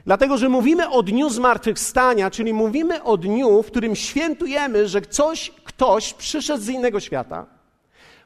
Dlatego, 0.06 0.38
że 0.38 0.50
mówimy 0.50 0.90
o 0.90 1.04
dniu 1.04 1.30
zmartwychwstania, 1.30 2.32
czyli 2.32 2.54
mówimy 2.54 3.04
o 3.04 3.18
dniu, 3.18 3.64
w 3.64 3.68
którym 3.68 3.96
świętujemy, 3.96 4.88
że 4.88 5.02
coś, 5.02 5.52
ktoś 5.64 6.14
przyszedł 6.14 6.64
z 6.64 6.70
innego 6.70 7.00
świata, 7.00 7.46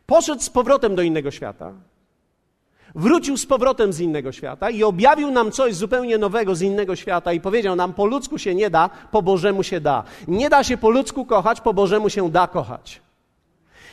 poszedł 0.06 0.42
z 0.42 0.50
powrotem 0.50 0.96
do 0.96 1.02
innego 1.02 1.32
świata, 1.32 1.74
wrócił 2.96 3.38
z 3.38 3.46
powrotem 3.46 3.94
z 3.94 4.00
innego 4.00 4.32
świata 4.32 4.70
i 4.70 4.84
objawił 4.84 5.32
nam 5.32 5.52
coś 5.52 5.76
zupełnie 5.76 6.18
nowego 6.18 6.56
z 6.56 6.62
innego 6.62 6.96
świata 6.96 7.34
i 7.34 7.42
powiedział 7.42 7.76
nam: 7.76 7.94
Po 7.94 8.06
ludzku 8.06 8.38
się 8.38 8.56
nie 8.56 8.70
da, 8.70 8.90
po 9.12 9.22
Bożemu 9.22 9.64
się 9.64 9.82
da. 9.82 10.04
Nie 10.28 10.50
da 10.50 10.64
się 10.64 10.78
po 10.78 10.90
ludzku 10.90 11.26
kochać, 11.26 11.62
po 11.62 11.74
Bożemu 11.74 12.10
się 12.10 12.30
da 12.32 12.48
kochać. 12.48 13.02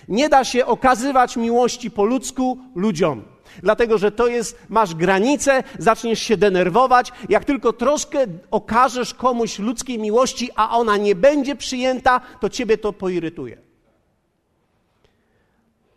Nie 0.08 0.28
da 0.28 0.44
się 0.44 0.66
okazywać 0.66 1.36
miłości 1.36 1.90
po 1.90 2.04
ludzku 2.04 2.58
ludziom. 2.74 3.35
Dlatego, 3.62 3.98
że 3.98 4.12
to 4.12 4.26
jest, 4.26 4.58
masz 4.68 4.94
granicę, 4.94 5.62
zaczniesz 5.78 6.20
się 6.20 6.36
denerwować. 6.36 7.12
Jak 7.28 7.44
tylko 7.44 7.72
troszkę 7.72 8.26
okażesz 8.50 9.14
komuś 9.14 9.58
ludzkiej 9.58 9.98
miłości, 9.98 10.50
a 10.56 10.78
ona 10.78 10.96
nie 10.96 11.14
będzie 11.14 11.56
przyjęta, 11.56 12.20
to 12.40 12.48
ciebie 12.48 12.78
to 12.78 12.92
poirytuje. 12.92 13.66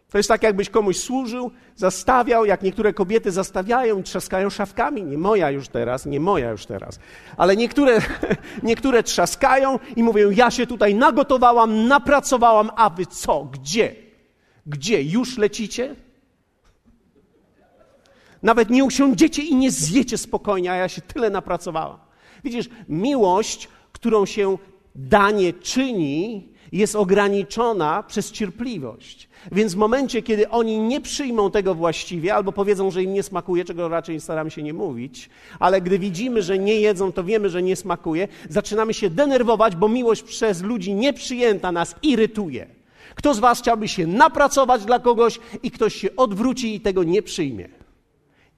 To 0.10 0.18
jest 0.18 0.30
tak, 0.30 0.44
jakbyś 0.44 0.70
komuś 0.70 0.98
służył, 0.98 1.52
zastawiał, 1.76 2.46
jak 2.46 2.62
niektóre 2.62 2.94
kobiety 2.94 3.32
zastawiają 3.32 4.00
i 4.00 4.04
trzaskają 4.04 4.50
szafkami. 4.50 5.04
Nie 5.04 5.18
moja 5.18 5.52
już 5.52 5.68
teraz, 5.68 6.06
nie 6.06 6.20
moja 6.20 6.52
już 6.52 6.66
teraz. 6.66 7.00
Ale 7.38 7.56
niektóre, 7.56 8.00
niektóre 8.64 9.04
trzaskają 9.04 9.80
i 9.96 10.04
mówią: 10.04 10.30
Ja 10.30 10.52
się 10.52 10.68
tutaj 10.68 10.96
nagotowałam, 10.96 11.88
napracowałam, 11.88 12.70
a 12.76 12.90
wy 12.90 13.06
co? 13.06 13.44
Gdzie? 13.44 13.96
Gdzie? 14.66 15.04
Już 15.04 15.38
lecicie? 15.38 15.96
Nawet 18.44 18.70
nie 18.70 18.84
usiądziecie 18.84 19.42
i 19.42 19.56
nie 19.56 19.72
zjecie 19.72 20.18
spokojnie, 20.18 20.72
a 20.72 20.76
ja 20.76 20.90
się 20.90 21.02
tyle 21.02 21.30
napracowałam. 21.30 21.98
Widzisz, 22.44 22.70
miłość, 22.90 23.70
którą 23.92 24.26
się 24.26 24.58
danie 24.96 25.54
czyni, 25.54 26.50
jest 26.72 26.96
ograniczona 26.96 28.04
przez 28.04 28.32
cierpliwość. 28.32 29.30
Więc 29.52 29.74
w 29.74 29.78
momencie, 29.78 30.22
kiedy 30.22 30.50
oni 30.50 30.80
nie 30.80 31.02
przyjmą 31.02 31.52
tego 31.52 31.76
właściwie, 31.76 32.36
albo 32.36 32.52
powiedzą, 32.52 32.92
że 32.92 33.04
im 33.04 33.14
nie 33.14 33.24
smakuje, 33.24 33.66
czego 33.66 33.90
raczej 33.90 34.22
staramy 34.22 34.52
się 34.52 34.64
nie 34.64 34.74
mówić, 34.74 35.30
ale 35.60 35.82
gdy 35.82 36.00
widzimy, 36.00 36.42
że 36.42 36.60
nie 36.60 36.76
jedzą, 36.76 37.12
to 37.12 37.24
wiemy, 37.24 37.50
że 37.50 37.64
nie 37.64 37.76
smakuje, 37.76 38.28
zaczynamy 38.50 38.94
się 38.94 39.10
denerwować, 39.10 39.76
bo 39.76 39.90
miłość 39.90 40.24
przez 40.24 40.62
ludzi 40.62 40.94
nieprzyjęta 40.94 41.72
nas 41.72 41.96
irytuje. 42.04 42.68
Kto 43.16 43.34
z 43.34 43.40
Was 43.40 43.60
chciałby 43.60 43.88
się 43.88 44.08
napracować 44.08 44.86
dla 44.86 45.00
kogoś 45.00 45.40
i 45.64 45.72
ktoś 45.72 45.96
się 45.96 46.16
odwróci 46.16 46.76
i 46.76 46.82
tego 46.82 47.04
nie 47.04 47.22
przyjmie? 47.22 47.79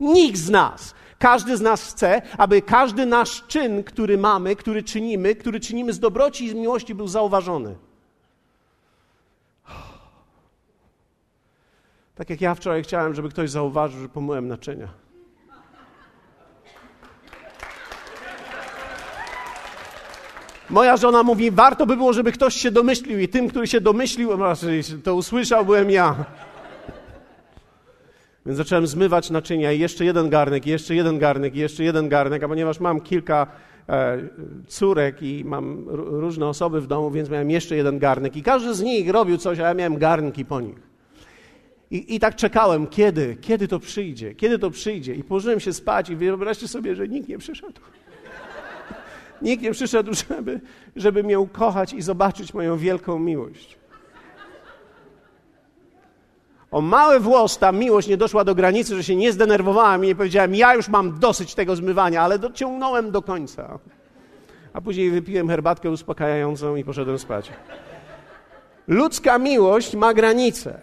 Nikt 0.01 0.37
z 0.37 0.49
nas. 0.49 0.93
Każdy 1.19 1.57
z 1.57 1.61
nas 1.61 1.91
chce, 1.91 2.21
aby 2.37 2.61
każdy 2.61 3.05
nasz 3.05 3.43
czyn, 3.47 3.83
który 3.83 4.17
mamy, 4.17 4.55
który 4.55 4.83
czynimy, 4.83 5.35
który 5.35 5.59
czynimy 5.59 5.93
z 5.93 5.99
dobroci 5.99 6.45
i 6.45 6.49
z 6.49 6.53
miłości, 6.53 6.95
był 6.95 7.07
zauważony. 7.07 7.75
Tak 12.15 12.29
jak 12.29 12.41
ja 12.41 12.55
wczoraj 12.55 12.83
chciałem, 12.83 13.13
żeby 13.13 13.29
ktoś 13.29 13.49
zauważył, 13.49 14.01
że 14.01 14.09
pomyłem 14.09 14.47
naczynia. 14.47 14.87
Moja 20.69 20.97
żona 20.97 21.23
mówi, 21.23 21.51
warto 21.51 21.85
by 21.85 21.97
było, 21.97 22.13
żeby 22.13 22.31
ktoś 22.31 22.55
się 22.55 22.71
domyślił 22.71 23.19
i 23.19 23.27
tym, 23.27 23.49
który 23.49 23.67
się 23.67 23.81
domyślił, 23.81 24.29
to 25.03 25.15
usłyszał, 25.15 25.65
byłem 25.65 25.91
ja. 25.91 26.25
Więc 28.45 28.57
zacząłem 28.57 28.87
zmywać 28.87 29.29
naczynia 29.29 29.71
i 29.71 29.79
jeszcze 29.79 30.05
jeden 30.05 30.29
garnek, 30.29 30.67
i 30.67 30.69
jeszcze 30.69 30.95
jeden 30.95 31.19
garnek, 31.19 31.55
i 31.55 31.59
jeszcze 31.59 31.83
jeden 31.83 32.09
garnek, 32.09 32.43
a 32.43 32.47
ponieważ 32.47 32.79
mam 32.79 33.01
kilka 33.01 33.47
e, 33.89 34.17
córek 34.67 35.21
i 35.21 35.45
mam 35.45 35.89
różne 35.89 36.47
osoby 36.47 36.81
w 36.81 36.87
domu, 36.87 37.11
więc 37.11 37.29
miałem 37.29 37.51
jeszcze 37.51 37.75
jeden 37.75 37.99
garnek 37.99 38.35
i 38.35 38.43
każdy 38.43 38.73
z 38.73 38.81
nich 38.81 39.09
robił 39.09 39.37
coś, 39.37 39.59
a 39.59 39.67
ja 39.67 39.73
miałem 39.73 39.97
garnki 39.97 40.45
po 40.45 40.61
nich. 40.61 40.91
I, 41.91 42.15
I 42.15 42.19
tak 42.19 42.35
czekałem, 42.35 42.87
kiedy, 42.87 43.37
kiedy 43.41 43.67
to 43.67 43.79
przyjdzie, 43.79 44.35
kiedy 44.35 44.59
to 44.59 44.71
przyjdzie. 44.71 45.15
I 45.15 45.23
położyłem 45.23 45.59
się 45.59 45.73
spać 45.73 46.09
i 46.09 46.15
wyobraźcie 46.15 46.67
sobie, 46.67 46.95
że 46.95 47.07
nikt 47.07 47.29
nie 47.29 47.37
przyszedł. 47.37 47.81
nikt 49.41 49.63
nie 49.63 49.71
przyszedł, 49.71 50.11
żeby, 50.13 50.61
żeby 50.95 51.23
mnie 51.23 51.39
ukochać 51.39 51.93
i 51.93 52.01
zobaczyć 52.01 52.53
moją 52.53 52.77
wielką 52.77 53.19
miłość. 53.19 53.80
O 56.71 56.81
mały 56.81 57.19
włos 57.19 57.57
ta 57.57 57.71
miłość 57.71 58.07
nie 58.07 58.17
doszła 58.17 58.43
do 58.43 58.55
granicy, 58.55 58.95
że 58.95 59.03
się 59.03 59.15
nie 59.15 59.31
zdenerwowałem 59.31 60.03
i 60.03 60.07
nie 60.07 60.15
powiedziałem, 60.15 60.55
ja 60.55 60.73
już 60.73 60.89
mam 60.89 61.19
dosyć 61.19 61.55
tego 61.55 61.75
zmywania, 61.75 62.21
ale 62.21 62.39
dociągnąłem 62.39 63.11
do 63.11 63.21
końca. 63.21 63.79
A 64.73 64.81
później 64.81 65.11
wypiłem 65.11 65.49
herbatkę 65.49 65.89
uspokajającą 65.89 66.75
i 66.75 66.83
poszedłem 66.83 67.19
spać. 67.19 67.51
Ludzka 68.87 69.37
miłość 69.37 69.95
ma 69.95 70.13
granice. 70.13 70.79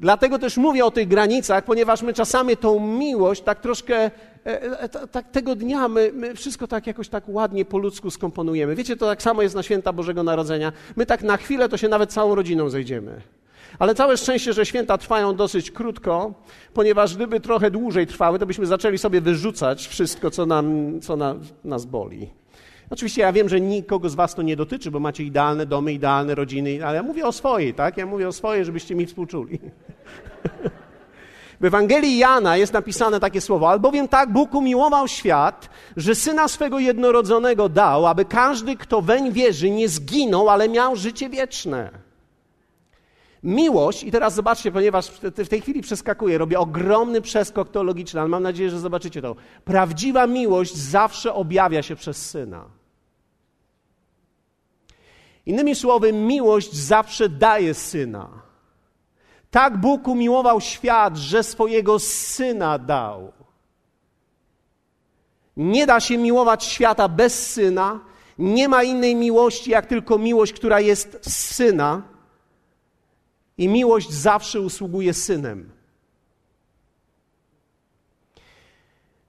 Dlatego 0.00 0.38
też 0.38 0.56
mówię 0.56 0.84
o 0.84 0.90
tych 0.90 1.08
granicach, 1.08 1.64
ponieważ 1.64 2.02
my 2.02 2.12
czasami 2.14 2.56
tą 2.56 2.80
miłość 2.80 3.42
tak 3.42 3.60
troszkę, 3.60 3.96
e, 3.96 4.10
e, 4.80 4.88
tak 4.88 5.30
tego 5.30 5.54
dnia 5.54 5.88
my, 5.88 6.10
my, 6.14 6.34
wszystko 6.34 6.66
tak 6.66 6.86
jakoś 6.86 7.08
tak 7.08 7.24
ładnie 7.28 7.64
po 7.64 7.78
ludzku 7.78 8.10
skomponujemy. 8.10 8.74
Wiecie, 8.74 8.96
to 8.96 9.06
tak 9.06 9.22
samo 9.22 9.42
jest 9.42 9.54
na 9.54 9.62
święta 9.62 9.92
Bożego 9.92 10.22
Narodzenia. 10.22 10.72
My 10.96 11.06
tak 11.06 11.22
na 11.22 11.36
chwilę 11.36 11.68
to 11.68 11.76
się 11.76 11.88
nawet 11.88 12.12
całą 12.12 12.34
rodziną 12.34 12.70
zejdziemy. 12.70 13.20
Ale 13.78 13.94
całe 13.94 14.16
szczęście, 14.16 14.52
że 14.52 14.66
święta 14.66 14.98
trwają 14.98 15.36
dosyć 15.36 15.70
krótko, 15.70 16.34
ponieważ 16.74 17.16
gdyby 17.16 17.40
trochę 17.40 17.70
dłużej 17.70 18.06
trwały, 18.06 18.38
to 18.38 18.46
byśmy 18.46 18.66
zaczęli 18.66 18.98
sobie 18.98 19.20
wyrzucać 19.20 19.86
wszystko, 19.88 20.30
co, 20.30 20.46
nam, 20.46 21.00
co 21.00 21.16
na, 21.16 21.34
nas 21.64 21.84
boli. 21.84 22.30
Oczywiście 22.90 23.22
ja 23.22 23.32
wiem, 23.32 23.48
że 23.48 23.60
nikogo 23.60 24.08
z 24.08 24.14
was 24.14 24.34
to 24.34 24.42
nie 24.42 24.56
dotyczy, 24.56 24.90
bo 24.90 25.00
macie 25.00 25.24
idealne 25.24 25.66
domy, 25.66 25.92
idealne 25.92 26.34
rodziny, 26.34 26.86
ale 26.86 26.96
ja 26.96 27.02
mówię 27.02 27.26
o 27.26 27.32
swojej, 27.32 27.74
tak? 27.74 27.96
Ja 27.96 28.06
mówię 28.06 28.28
o 28.28 28.32
swojej, 28.32 28.64
żebyście 28.64 28.94
mi 28.94 29.06
współczuli. 29.06 29.58
W 31.60 31.64
Ewangelii 31.64 32.18
Jana 32.18 32.56
jest 32.56 32.72
napisane 32.72 33.20
takie 33.20 33.40
słowo: 33.40 33.70
Albowiem 33.70 34.08
tak 34.08 34.32
Bóg 34.32 34.54
umiłował 34.54 35.08
świat, 35.08 35.70
że 35.96 36.14
syna 36.14 36.48
swego 36.48 36.78
jednorodzonego 36.78 37.68
dał, 37.68 38.06
aby 38.06 38.24
każdy, 38.24 38.76
kto 38.76 39.02
weń 39.02 39.32
wierzy, 39.32 39.70
nie 39.70 39.88
zginął, 39.88 40.48
ale 40.48 40.68
miał 40.68 40.96
życie 40.96 41.28
wieczne. 41.28 42.07
Miłość, 43.42 44.04
i 44.04 44.10
teraz 44.10 44.34
zobaczcie, 44.34 44.72
ponieważ 44.72 45.08
w 45.34 45.48
tej 45.48 45.60
chwili 45.60 45.82
przeskakuję, 45.82 46.38
robię 46.38 46.58
ogromny 46.58 47.20
przeskok 47.20 47.70
teologiczny, 47.70 48.20
ale 48.20 48.28
mam 48.28 48.42
nadzieję, 48.42 48.70
że 48.70 48.80
zobaczycie 48.80 49.22
to. 49.22 49.36
Prawdziwa 49.64 50.26
miłość 50.26 50.76
zawsze 50.76 51.34
objawia 51.34 51.82
się 51.82 51.96
przez 51.96 52.30
syna. 52.30 52.64
Innymi 55.46 55.74
słowy, 55.74 56.12
miłość 56.12 56.74
zawsze 56.74 57.28
daje 57.28 57.74
syna. 57.74 58.28
Tak 59.50 59.76
Bóg 59.76 60.08
umiłował 60.08 60.60
świat, 60.60 61.16
że 61.16 61.42
swojego 61.42 61.98
syna 61.98 62.78
dał. 62.78 63.32
Nie 65.56 65.86
da 65.86 66.00
się 66.00 66.18
miłować 66.18 66.64
świata 66.64 67.08
bez 67.08 67.50
syna. 67.52 68.00
Nie 68.38 68.68
ma 68.68 68.82
innej 68.82 69.16
miłości, 69.16 69.70
jak 69.70 69.86
tylko 69.86 70.18
miłość, 70.18 70.52
która 70.52 70.80
jest 70.80 71.18
z 71.22 71.54
syna. 71.54 72.02
I 73.58 73.68
miłość 73.68 74.10
zawsze 74.10 74.60
usługuje 74.60 75.14
synem. 75.14 75.70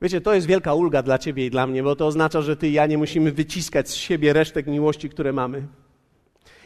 Wiecie, 0.02 0.22
to 0.22 0.34
jest 0.34 0.48
wielka 0.48 0.74
ulga 0.74 1.04
dla 1.04 1.18
ciebie 1.18 1.46
i 1.46 1.50
dla 1.50 1.68
mnie, 1.68 1.84
bo 1.84 1.96
to 1.96 2.08
oznacza, 2.08 2.42
że 2.42 2.58
ty 2.58 2.68
i 2.70 2.74
ja 2.74 2.86
nie 2.86 2.98
musimy 2.98 3.32
wyciskać 3.32 3.90
z 3.90 3.94
siebie 3.94 4.34
resztek 4.34 4.68
miłości, 4.68 5.10
które 5.10 5.34
mamy 5.34 5.68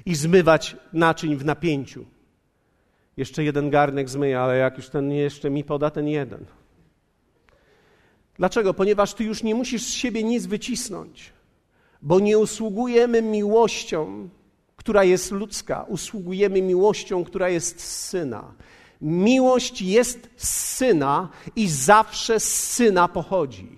i 0.05 0.15
zmywać 0.15 0.75
naczyń 0.93 1.35
w 1.35 1.45
napięciu. 1.45 2.05
Jeszcze 3.17 3.43
jeden 3.43 3.69
garnek 3.69 4.09
zmyję, 4.09 4.39
ale 4.39 4.57
jak 4.57 4.77
już 4.77 4.89
ten 4.89 5.11
jeszcze 5.11 5.49
mi 5.49 5.63
poda, 5.63 5.89
ten 5.89 6.07
jeden. 6.07 6.45
Dlaczego? 8.37 8.73
Ponieważ 8.73 9.13
ty 9.13 9.23
już 9.23 9.43
nie 9.43 9.55
musisz 9.55 9.83
z 9.83 9.93
siebie 9.93 10.23
nic 10.23 10.45
wycisnąć, 10.45 11.33
bo 12.01 12.19
nie 12.19 12.37
usługujemy 12.37 13.21
miłością, 13.21 14.29
która 14.83 15.03
jest 15.03 15.31
ludzka, 15.31 15.85
usługujemy 15.87 16.61
miłością, 16.61 17.23
która 17.23 17.49
jest 17.49 17.81
z 17.81 18.09
syna. 18.09 18.53
Miłość 19.01 19.81
jest 19.81 20.29
z 20.37 20.49
syna 20.75 21.29
i 21.55 21.67
zawsze 21.69 22.39
z 22.39 22.73
syna 22.73 23.07
pochodzi. 23.07 23.77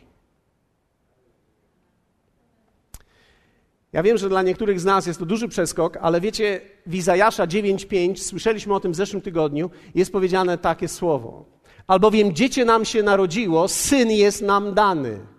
Ja 3.93 4.03
wiem, 4.03 4.17
że 4.17 4.29
dla 4.29 4.41
niektórych 4.41 4.79
z 4.79 4.85
nas 4.85 5.07
jest 5.07 5.19
to 5.19 5.25
duży 5.25 5.47
przeskok, 5.47 5.97
ale 5.97 6.21
wiecie, 6.21 6.61
w 6.85 6.95
Izajasza 6.95 7.47
9:5, 7.47 8.17
słyszeliśmy 8.17 8.73
o 8.73 8.79
tym 8.79 8.91
w 8.91 8.95
zeszłym 8.95 9.21
tygodniu, 9.21 9.69
jest 9.95 10.11
powiedziane 10.11 10.57
takie 10.57 10.87
słowo. 10.87 11.45
Albowiem 11.87 12.35
dziecię 12.35 12.65
nam 12.65 12.85
się 12.85 13.03
narodziło, 13.03 13.67
syn 13.67 14.11
jest 14.11 14.41
nam 14.41 14.73
dany. 14.73 15.34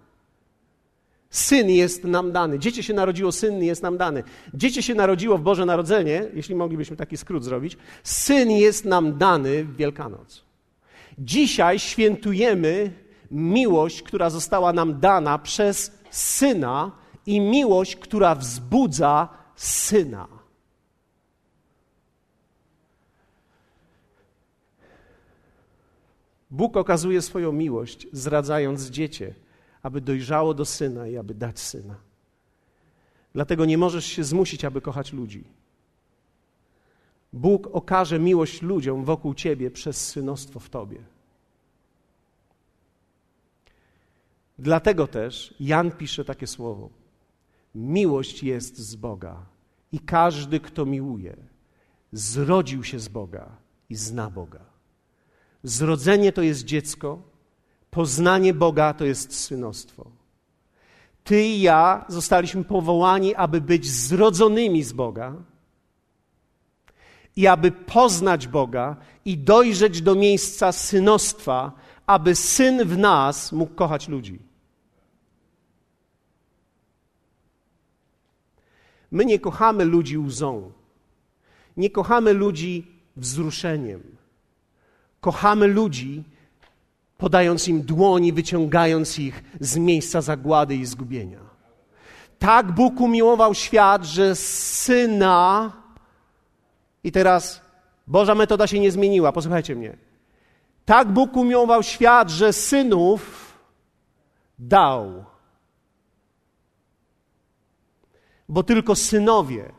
Syn 1.30 1.71
jest 1.71 2.04
nam 2.04 2.33
dany. 2.33 2.59
Dziecię 2.59 2.83
się 2.83 2.95
narodziło, 2.95 3.33
syn 3.33 3.62
jest 3.62 3.83
nam 3.83 3.99
dany. 3.99 4.23
Dziecię 4.54 4.83
się 4.83 4.95
narodziło 4.95 5.38
w 5.38 5.42
Boże 5.42 5.66
Narodzenie, 5.66 6.25
jeśli 6.35 6.54
moglibyśmy 6.54 6.97
taki 6.97 7.16
skrót 7.16 7.45
zrobić. 7.45 7.76
Syn 8.02 8.50
jest 8.50 8.85
nam 8.85 9.18
dany 9.18 9.64
w 9.64 9.76
Wielkanoc. 9.76 10.45
Dzisiaj 11.18 11.78
świętujemy 11.78 12.92
miłość, 13.30 14.02
która 14.02 14.30
została 14.30 14.73
nam 14.73 15.00
dana 15.00 15.38
przez 15.38 15.99
syna 16.11 16.92
i 17.26 17.40
miłość, 17.40 17.97
która 17.97 18.35
wzbudza 18.35 19.28
syna. 19.56 20.28
Bóg 26.50 26.76
okazuje 26.76 27.23
swoją 27.23 27.52
miłość, 27.52 28.06
zradzając 28.12 28.90
dziecię, 28.90 29.35
aby 29.87 30.00
dojrzało 30.00 30.55
do 30.55 30.64
syna 30.64 31.07
i 31.07 31.16
aby 31.16 31.35
dać 31.35 31.61
syna. 31.61 31.95
Dlatego 33.33 33.64
nie 33.64 33.78
możesz 33.78 34.07
się 34.07 34.25
zmusić, 34.25 34.64
aby 34.64 34.81
kochać 34.81 35.12
ludzi. 35.12 35.45
Bóg 37.33 37.69
okaże 37.73 38.19
miłość 38.19 38.62
ludziom 38.62 39.05
wokół 39.05 39.35
ciebie 39.35 39.71
przez 39.71 40.09
synostwo 40.09 40.61
w 40.61 40.71
tobie. 40.71 40.99
Dlatego 44.59 45.07
też 45.07 45.55
Jan 45.61 45.90
pisze 45.90 46.25
takie 46.25 46.47
słowo: 46.47 46.90
Miłość 47.75 48.43
jest 48.43 48.78
z 48.78 48.97
Boga 48.97 49.47
i 49.93 50.00
każdy, 50.00 50.61
kto 50.61 50.87
miłuje, 50.87 51.37
zrodził 52.12 52.85
się 52.85 52.99
z 52.99 53.09
Boga 53.09 53.57
i 53.90 53.95
zna 53.95 54.31
Boga. 54.31 54.64
Zrodzenie 55.62 56.33
to 56.33 56.43
jest 56.43 56.64
dziecko, 56.64 57.36
poznanie 57.97 58.55
Boga 58.55 58.95
to 58.95 59.05
jest 59.05 59.35
synostwo. 59.35 60.11
Ty 61.25 61.43
i 61.43 61.61
ja 61.61 62.05
zostaliśmy 62.09 62.65
powołani, 62.65 63.35
aby 63.35 63.61
być 63.61 63.91
zrodzonymi 63.91 64.83
z 64.83 64.93
Boga 64.93 65.35
i 67.37 67.47
aby 67.47 67.73
poznać 67.73 68.49
Boga 68.49 68.97
i 69.25 69.38
dojrzeć 69.38 70.03
do 70.03 70.15
miejsca 70.15 70.73
synostwa, 70.73 71.73
aby 72.07 72.35
syn 72.35 72.85
w 72.85 72.99
nas 72.99 73.53
mógł 73.53 73.75
kochać 73.75 74.09
ludzi. 74.09 74.38
My 79.11 79.25
nie 79.25 79.38
kochamy 79.38 79.85
ludzi 79.85 80.19
łzą. 80.19 80.73
Nie 81.76 81.91
kochamy 81.91 82.33
ludzi 82.33 82.87
wzruszeniem. 83.17 84.03
Kochamy 85.21 85.67
ludzi, 85.67 86.25
podając 87.19 87.69
im 87.69 87.83
dłoni, 87.83 88.33
wyciągając 88.33 89.19
ich 89.19 89.45
z 89.61 89.77
miejsca 89.77 90.21
zagłady 90.21 90.77
i 90.77 90.87
zgubienia. 90.87 91.41
Tak 92.39 92.73
Bóg 92.73 93.01
umiłował 93.01 93.55
świat, 93.55 94.05
że 94.05 94.37
syna. 94.37 95.73
I 97.05 97.13
teraz 97.13 97.61
Boża 98.07 98.35
metoda 98.35 98.67
się 98.67 98.81
nie 98.81 98.91
zmieniła, 98.91 99.33
posłuchajcie 99.33 99.77
mnie. 99.77 99.97
Tak 100.85 101.13
Bóg 101.13 101.37
umiłował 101.37 101.83
świat, 101.83 102.31
że 102.31 102.53
synów 102.53 103.53
dał. 104.59 105.25
Bo 108.49 108.63
tylko 108.63 108.95
synowie 108.95 109.73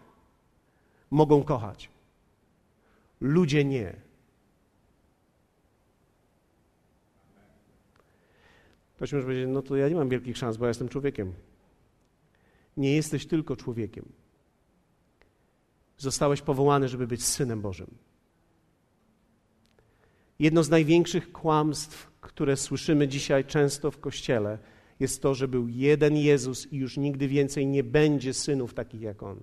mogą 1.12 1.44
kochać. 1.44 1.90
Ludzie 3.22 3.66
nie. 3.66 4.07
Ktoś 8.98 9.14
może 9.14 9.24
powiedzieć, 9.24 9.48
no 9.50 9.62
to 9.62 9.76
ja 9.76 9.90
nie 9.90 9.96
mam 9.96 10.10
wielkich 10.10 10.38
szans, 10.38 10.58
bo 10.58 10.66
ja 10.66 10.70
jestem 10.70 10.90
człowiekiem. 10.90 11.34
Nie 12.78 12.96
jesteś 12.96 13.26
tylko 13.26 13.56
człowiekiem. 13.56 14.06
Zostałeś 15.98 16.42
powołany, 16.42 16.88
żeby 16.88 17.08
być 17.08 17.26
synem 17.26 17.62
Bożym. 17.62 17.88
Jedno 20.40 20.64
z 20.64 20.70
największych 20.70 21.32
kłamstw, 21.32 22.12
które 22.22 22.58
słyszymy 22.58 23.08
dzisiaj 23.08 23.46
często 23.46 23.92
w 23.92 24.00
kościele, 24.00 24.60
jest 25.00 25.22
to, 25.22 25.34
że 25.34 25.48
był 25.48 25.68
jeden 25.68 26.18
Jezus 26.18 26.74
i 26.74 26.78
już 26.78 26.98
nigdy 26.98 27.28
więcej 27.28 27.68
nie 27.68 27.84
będzie 27.84 28.34
synów 28.34 28.74
takich 28.74 29.02
jak 29.02 29.24
On. 29.24 29.40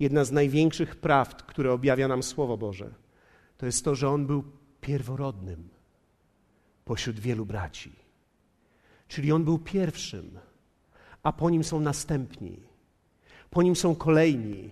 Jedna 0.00 0.24
z 0.24 0.32
największych 0.32 0.96
prawd, 0.96 1.42
które 1.42 1.72
objawia 1.72 2.08
nam 2.08 2.22
Słowo 2.22 2.56
Boże, 2.56 2.94
to 3.56 3.66
jest 3.66 3.84
to, 3.84 3.94
że 3.94 4.08
On 4.08 4.26
był 4.26 4.44
pierworodnym 4.80 5.77
pośród 6.88 7.20
wielu 7.20 7.46
braci. 7.46 7.92
Czyli 9.08 9.32
On 9.32 9.44
był 9.44 9.58
pierwszym, 9.58 10.38
a 11.22 11.32
po 11.32 11.50
Nim 11.50 11.64
są 11.64 11.80
następni, 11.80 12.60
po 13.50 13.62
Nim 13.62 13.76
są 13.76 13.94
kolejni, 13.94 14.70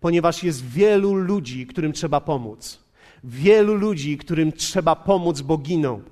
ponieważ 0.00 0.42
jest 0.42 0.66
wielu 0.66 1.14
ludzi, 1.14 1.66
którym 1.66 1.92
trzeba 1.92 2.20
pomóc. 2.20 2.84
Wielu 3.24 3.74
ludzi, 3.74 4.18
którym 4.18 4.52
trzeba 4.52 4.96
pomóc, 4.96 5.40
bo 5.40 5.58
giną. 5.58 6.02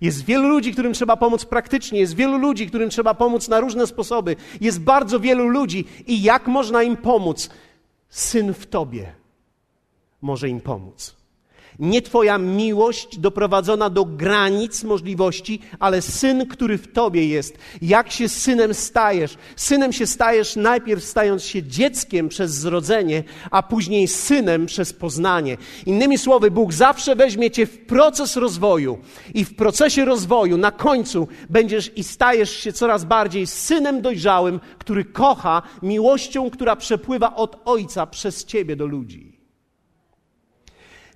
Jest 0.00 0.24
wielu 0.24 0.48
ludzi, 0.48 0.72
którym 0.72 0.92
trzeba 0.92 1.16
pomóc 1.16 1.44
praktycznie, 1.44 2.00
jest 2.00 2.14
wielu 2.14 2.38
ludzi, 2.38 2.66
którym 2.66 2.90
trzeba 2.90 3.14
pomóc 3.14 3.48
na 3.48 3.60
różne 3.60 3.86
sposoby. 3.86 4.36
Jest 4.60 4.80
bardzo 4.80 5.20
wielu 5.20 5.48
ludzi 5.48 5.84
i 6.06 6.22
jak 6.22 6.46
można 6.46 6.82
im 6.82 6.96
pomóc? 6.96 7.50
Syn 8.08 8.54
w 8.54 8.66
tobie 8.66 9.12
może 10.22 10.48
im 10.48 10.60
pomóc. 10.60 11.17
Nie 11.78 12.02
Twoja 12.02 12.38
miłość 12.38 13.18
doprowadzona 13.18 13.90
do 13.90 14.04
granic 14.04 14.84
możliwości, 14.84 15.60
ale 15.78 16.02
syn, 16.02 16.46
który 16.46 16.78
w 16.78 16.92
Tobie 16.92 17.28
jest. 17.28 17.58
Jak 17.82 18.10
się 18.10 18.28
synem 18.28 18.74
stajesz? 18.74 19.36
Synem 19.56 19.92
się 19.92 20.06
stajesz 20.06 20.56
najpierw 20.56 21.04
stając 21.04 21.44
się 21.44 21.62
dzieckiem 21.62 22.28
przez 22.28 22.54
zrodzenie, 22.54 23.24
a 23.50 23.62
później 23.62 24.08
synem 24.08 24.66
przez 24.66 24.92
poznanie. 24.92 25.56
Innymi 25.86 26.18
słowy, 26.18 26.50
Bóg 26.50 26.72
zawsze 26.72 27.16
weźmie 27.16 27.50
Cię 27.50 27.66
w 27.66 27.86
proces 27.86 28.36
rozwoju 28.36 28.98
i 29.34 29.44
w 29.44 29.56
procesie 29.56 30.04
rozwoju 30.04 30.56
na 30.56 30.70
końcu 30.70 31.28
będziesz 31.50 31.92
i 31.96 32.04
stajesz 32.04 32.50
się 32.50 32.72
coraz 32.72 33.04
bardziej 33.04 33.46
synem 33.46 34.02
dojrzałym, 34.02 34.60
który 34.78 35.04
kocha 35.04 35.62
miłością, 35.82 36.50
która 36.50 36.76
przepływa 36.76 37.36
od 37.36 37.56
Ojca 37.64 38.06
przez 38.06 38.44
Ciebie 38.44 38.76
do 38.76 38.86
ludzi. 38.86 39.27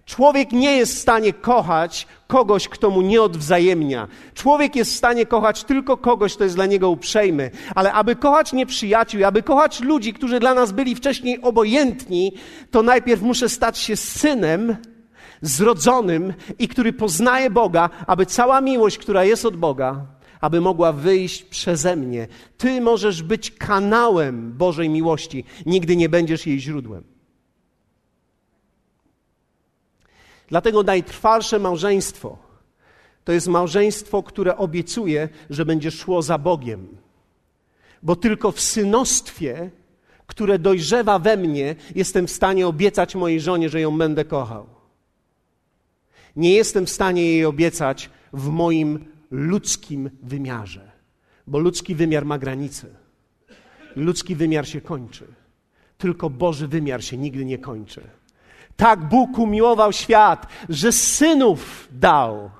Człowiek 0.07 0.53
nie 0.53 0.77
jest 0.77 0.95
w 0.95 0.99
stanie 0.99 1.33
kochać 1.33 2.07
kogoś, 2.27 2.69
kto 2.69 2.91
mu 2.91 3.03
nie 3.03 3.23
odwzajemnia. 3.23 4.09
Człowiek 4.35 4.77
jest 4.77 4.93
w 4.93 4.97
stanie 4.97 5.27
kochać 5.27 5.65
tylko 5.65 5.97
kogoś, 5.97 6.35
kto 6.35 6.45
jest 6.45 6.57
dla 6.57 6.67
niego 6.67 6.91
uprzejmy. 6.91 7.51
Ale 7.75 7.93
aby 7.93 8.17
kochać 8.17 8.53
nieprzyjaciół, 8.53 9.25
aby 9.25 9.43
kochać 9.43 9.81
ludzi, 9.81 10.12
którzy 10.12 10.41
dla 10.41 10.55
nas 10.55 10.73
byli 10.73 10.95
wcześniej 10.95 11.43
obojętni, 11.43 12.33
to 12.71 12.83
najpierw 12.83 13.23
muszę 13.23 13.49
stać 13.49 13.79
się 13.79 13.97
synem 13.97 14.77
zrodzonym 15.43 16.35
i 16.59 16.69
który 16.69 16.93
poznaje 16.93 17.51
Boga, 17.51 17.91
aby 18.07 18.27
cała 18.27 18.61
miłość, 18.61 18.99
która 18.99 19.25
jest 19.25 19.47
od 19.47 19.57
Boga, 19.57 20.07
aby 20.41 20.61
mogła 20.61 20.93
wyjść 20.93 21.43
przeze 21.43 21.97
mnie. 21.97 22.29
Ty 22.57 22.81
możesz 22.81 23.23
być 23.23 23.51
kanałem 23.51 24.53
Bożej 24.53 24.88
miłości, 24.88 25.45
nigdy 25.67 25.97
nie 25.97 26.09
będziesz 26.09 26.47
jej 26.47 26.61
źródłem. 26.61 27.12
Dlatego 30.53 30.83
najtrwalsze 30.83 31.59
małżeństwo 31.59 32.38
to 33.25 33.33
jest 33.33 33.49
małżeństwo, 33.49 34.23
które 34.23 34.57
obiecuje, 34.57 35.29
że 35.51 35.65
będzie 35.65 35.91
szło 35.91 36.23
za 36.23 36.38
Bogiem. 36.38 36.88
Bo 38.03 38.17
tylko 38.17 38.53
w 38.53 38.61
synostwie, 38.61 39.71
które 40.27 40.59
dojrzewa 40.59 41.19
we 41.19 41.37
mnie, 41.37 41.75
jestem 41.95 42.27
w 42.27 42.31
stanie 42.31 42.67
obiecać 42.67 43.15
mojej 43.15 43.41
żonie, 43.41 43.69
że 43.69 43.81
ją 43.81 43.99
będę 43.99 44.25
kochał. 44.25 44.67
Nie 46.37 46.55
jestem 46.55 46.87
w 46.87 46.91
stanie 46.91 47.25
jej 47.25 47.45
obiecać 47.45 48.11
w 48.33 48.49
moim 48.49 49.05
ludzkim 49.31 50.11
wymiarze, 50.23 50.91
bo 51.47 51.59
ludzki 51.59 51.95
wymiar 51.95 52.25
ma 52.25 52.38
granice. 52.38 52.87
Ludzki 53.97 54.35
wymiar 54.35 54.69
się 54.69 54.81
kończy. 54.81 55.27
Tylko 55.99 56.31
Boży 56.31 56.69
wymiar 56.69 57.05
się 57.05 57.17
nigdy 57.17 57.45
nie 57.45 57.59
kończy. 57.59 58.03
Tak 58.83 59.09
Bóg 59.09 59.38
umiłował 59.38 59.92
świat, 59.92 60.47
że 60.68 60.92
synów 60.92 61.88
dał. 61.92 62.51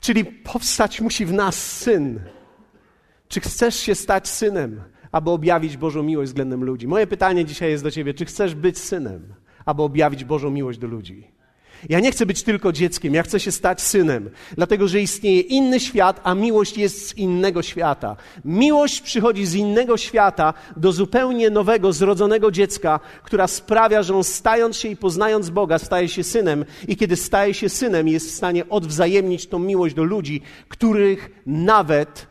Czyli 0.00 0.24
powstać 0.24 1.00
musi 1.00 1.26
w 1.26 1.32
nas 1.32 1.76
syn. 1.76 2.20
Czy 3.28 3.40
chcesz 3.40 3.74
się 3.76 3.94
stać 3.94 4.28
synem, 4.28 4.82
aby 5.12 5.30
objawić 5.30 5.76
Bożą 5.76 6.02
miłość 6.02 6.30
względem 6.30 6.64
ludzi? 6.64 6.88
Moje 6.88 7.06
pytanie 7.06 7.44
dzisiaj 7.44 7.70
jest 7.70 7.84
do 7.84 7.90
ciebie: 7.90 8.14
czy 8.14 8.24
chcesz 8.24 8.54
być 8.54 8.78
synem, 8.78 9.34
aby 9.64 9.82
objawić 9.82 10.24
Bożą 10.24 10.50
miłość 10.50 10.78
do 10.78 10.86
ludzi? 10.86 11.33
Ja 11.88 12.00
nie 12.00 12.12
chcę 12.12 12.26
być 12.26 12.42
tylko 12.42 12.72
dzieckiem, 12.72 13.14
ja 13.14 13.22
chcę 13.22 13.40
się 13.40 13.52
stać 13.52 13.80
synem, 13.80 14.30
dlatego 14.56 14.88
że 14.88 15.00
istnieje 15.00 15.40
inny 15.40 15.80
świat, 15.80 16.20
a 16.24 16.34
miłość 16.34 16.78
jest 16.78 17.08
z 17.08 17.14
innego 17.18 17.62
świata. 17.62 18.16
Miłość 18.44 19.00
przychodzi 19.00 19.46
z 19.46 19.54
innego 19.54 19.96
świata 19.96 20.54
do 20.76 20.92
zupełnie 20.92 21.50
nowego, 21.50 21.92
zrodzonego 21.92 22.50
dziecka, 22.50 23.00
która 23.22 23.46
sprawia, 23.46 24.02
że 24.02 24.16
on 24.16 24.24
stając 24.24 24.76
się 24.76 24.88
i 24.88 24.96
poznając 24.96 25.50
Boga, 25.50 25.78
staje 25.78 26.08
się 26.08 26.24
synem, 26.24 26.64
i 26.88 26.96
kiedy 26.96 27.16
staje 27.16 27.54
się 27.54 27.68
synem, 27.68 28.08
jest 28.08 28.28
w 28.28 28.34
stanie 28.34 28.68
odwzajemnić 28.68 29.46
tą 29.46 29.58
miłość 29.58 29.94
do 29.94 30.04
ludzi, 30.04 30.40
których 30.68 31.42
nawet 31.46 32.26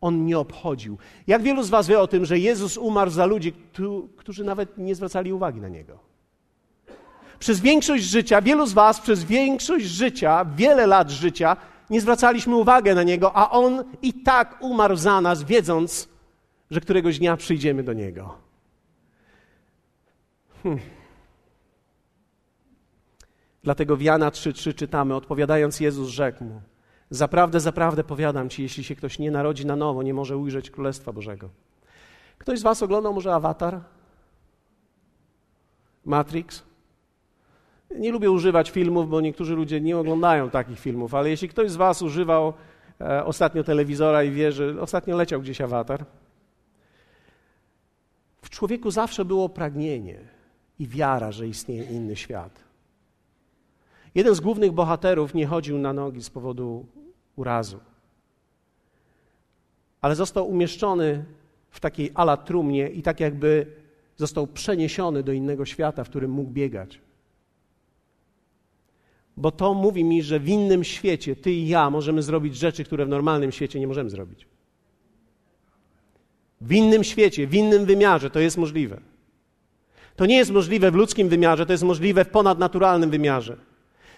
on 0.00 0.26
nie 0.26 0.38
obchodził. 0.38 0.98
Jak 1.26 1.42
wielu 1.42 1.62
z 1.62 1.70
Was 1.70 1.88
wie 1.88 2.00
o 2.00 2.06
tym, 2.06 2.24
że 2.24 2.38
Jezus 2.38 2.76
umarł 2.76 3.10
za 3.10 3.26
ludzi, 3.26 3.52
którzy 4.16 4.44
nawet 4.44 4.78
nie 4.78 4.94
zwracali 4.94 5.32
uwagi 5.32 5.60
na 5.60 5.68
Niego? 5.68 6.09
Przez 7.40 7.60
większość 7.60 8.04
życia, 8.04 8.42
wielu 8.42 8.66
z 8.66 8.72
Was 8.72 9.00
przez 9.00 9.24
większość 9.24 9.86
życia, 9.86 10.44
wiele 10.56 10.86
lat 10.86 11.10
życia, 11.10 11.56
nie 11.90 12.00
zwracaliśmy 12.00 12.56
uwagi 12.56 12.90
na 12.90 13.02
Niego, 13.02 13.36
a 13.36 13.50
On 13.50 13.84
i 14.02 14.14
tak 14.14 14.56
umarł 14.60 14.96
za 14.96 15.20
nas, 15.20 15.42
wiedząc, 15.42 16.08
że 16.70 16.80
któregoś 16.80 17.18
dnia 17.18 17.36
przyjdziemy 17.36 17.82
do 17.82 17.92
Niego. 17.92 18.34
Hmm. 20.62 20.80
Dlatego 23.62 23.96
w 23.96 24.02
Jana 24.02 24.30
3,3 24.30 24.74
czytamy, 24.74 25.14
odpowiadając 25.14 25.80
Jezus 25.80 26.08
rzekł 26.08 26.44
mu, 26.44 26.60
Zaprawdę, 27.10 27.60
zaprawdę 27.60 28.04
powiadam 28.04 28.48
ci, 28.48 28.62
jeśli 28.62 28.84
się 28.84 28.96
ktoś 28.96 29.18
nie 29.18 29.30
narodzi 29.30 29.66
na 29.66 29.76
nowo, 29.76 30.02
nie 30.02 30.14
może 30.14 30.36
ujrzeć 30.36 30.70
Królestwa 30.70 31.12
Bożego. 31.12 31.48
Ktoś 32.38 32.58
z 32.58 32.62
was 32.62 32.82
oglądał 32.82 33.14
może 33.14 33.34
Avatar? 33.34 33.80
Matrix? 36.04 36.69
Nie 37.98 38.12
lubię 38.12 38.30
używać 38.30 38.70
filmów, 38.70 39.10
bo 39.10 39.20
niektórzy 39.20 39.54
ludzie 39.54 39.80
nie 39.80 39.98
oglądają 39.98 40.50
takich 40.50 40.80
filmów, 40.80 41.14
ale 41.14 41.30
jeśli 41.30 41.48
ktoś 41.48 41.70
z 41.70 41.76
was 41.76 42.02
używał 42.02 42.52
e, 43.00 43.24
ostatnio 43.24 43.64
telewizora 43.64 44.24
i 44.24 44.30
wie, 44.30 44.52
że 44.52 44.80
ostatnio 44.80 45.16
leciał 45.16 45.40
gdzieś 45.40 45.60
Avatar, 45.60 46.04
w 48.42 48.50
człowieku 48.50 48.90
zawsze 48.90 49.24
było 49.24 49.48
pragnienie 49.48 50.18
i 50.78 50.86
wiara, 50.86 51.32
że 51.32 51.48
istnieje 51.48 51.84
inny 51.84 52.16
świat. 52.16 52.64
Jeden 54.14 54.34
z 54.34 54.40
głównych 54.40 54.72
bohaterów 54.72 55.34
nie 55.34 55.46
chodził 55.46 55.78
na 55.78 55.92
nogi 55.92 56.22
z 56.22 56.30
powodu 56.30 56.86
urazu. 57.36 57.80
Ale 60.00 60.14
został 60.14 60.48
umieszczony 60.48 61.24
w 61.70 61.80
takiej 61.80 62.10
ala 62.14 62.36
trumnie 62.36 62.88
i 62.88 63.02
tak 63.02 63.20
jakby 63.20 63.66
został 64.16 64.46
przeniesiony 64.46 65.22
do 65.22 65.32
innego 65.32 65.64
świata, 65.64 66.04
w 66.04 66.08
którym 66.08 66.30
mógł 66.30 66.50
biegać. 66.50 67.00
Bo 69.40 69.50
to 69.50 69.74
mówi 69.74 70.04
mi, 70.04 70.22
że 70.22 70.40
w 70.40 70.48
innym 70.48 70.84
świecie 70.84 71.36
ty 71.36 71.52
i 71.52 71.68
ja 71.68 71.90
możemy 71.90 72.22
zrobić 72.22 72.56
rzeczy, 72.56 72.84
które 72.84 73.06
w 73.06 73.08
normalnym 73.08 73.52
świecie 73.52 73.80
nie 73.80 73.86
możemy 73.86 74.10
zrobić. 74.10 74.46
W 76.60 76.72
innym 76.72 77.04
świecie, 77.04 77.46
w 77.46 77.54
innym 77.54 77.84
wymiarze 77.84 78.30
to 78.30 78.40
jest 78.40 78.58
możliwe. 78.58 79.00
To 80.16 80.26
nie 80.26 80.36
jest 80.36 80.50
możliwe 80.50 80.90
w 80.90 80.94
ludzkim 80.94 81.28
wymiarze, 81.28 81.66
to 81.66 81.72
jest 81.72 81.84
możliwe 81.84 82.24
w 82.24 82.28
ponadnaturalnym 82.28 83.10
wymiarze. 83.10 83.56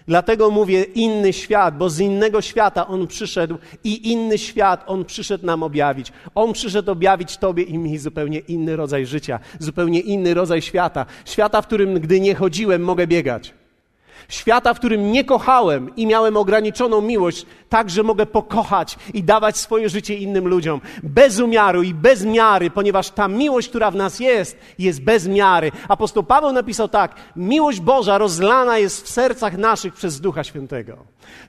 Dlatego 0.06 0.50
mówię 0.50 0.82
inny 0.82 1.32
świat, 1.32 1.78
bo 1.78 1.90
z 1.90 2.00
innego 2.00 2.40
świata 2.40 2.86
On 2.86 3.06
przyszedł 3.06 3.58
i 3.84 4.12
inny 4.12 4.38
świat 4.38 4.84
On 4.86 5.04
przyszedł 5.04 5.46
nam 5.46 5.62
objawić. 5.62 6.12
On 6.34 6.52
przyszedł 6.52 6.90
objawić 6.92 7.36
Tobie 7.36 7.62
i 7.62 7.78
mi 7.78 7.98
zupełnie 7.98 8.38
inny 8.38 8.76
rodzaj 8.76 9.06
życia, 9.06 9.40
zupełnie 9.58 10.00
inny 10.00 10.34
rodzaj 10.34 10.62
świata. 10.62 11.06
Świata, 11.24 11.62
w 11.62 11.66
którym 11.66 12.00
gdy 12.00 12.20
nie 12.20 12.34
chodziłem, 12.34 12.82
mogę 12.82 13.06
biegać. 13.06 13.54
Świata, 14.28 14.74
w 14.74 14.78
którym 14.78 15.12
nie 15.12 15.24
kochałem 15.24 15.96
i 15.96 16.06
miałem 16.06 16.36
ograniczoną 16.36 17.00
miłość, 17.00 17.46
tak, 17.68 17.90
że 17.90 18.02
mogę 18.02 18.26
pokochać 18.26 18.96
i 19.14 19.22
dawać 19.22 19.56
swoje 19.56 19.88
życie 19.88 20.14
innym 20.14 20.48
ludziom. 20.48 20.80
Bez 21.02 21.40
umiaru 21.40 21.82
i 21.82 21.94
bez 21.94 22.24
miary, 22.24 22.70
ponieważ 22.70 23.10
ta 23.10 23.28
miłość, 23.28 23.68
która 23.68 23.90
w 23.90 23.96
nas 23.96 24.20
jest, 24.20 24.58
jest 24.78 25.02
bez 25.02 25.28
miary. 25.28 25.72
Apostoł 25.88 26.22
Paweł 26.22 26.52
napisał 26.52 26.88
tak: 26.88 27.14
Miłość 27.36 27.80
Boża 27.80 28.18
rozlana 28.18 28.78
jest 28.78 29.04
w 29.04 29.08
sercach 29.08 29.58
naszych 29.58 29.94
przez 29.94 30.20
Ducha 30.20 30.44
Świętego. 30.44 30.96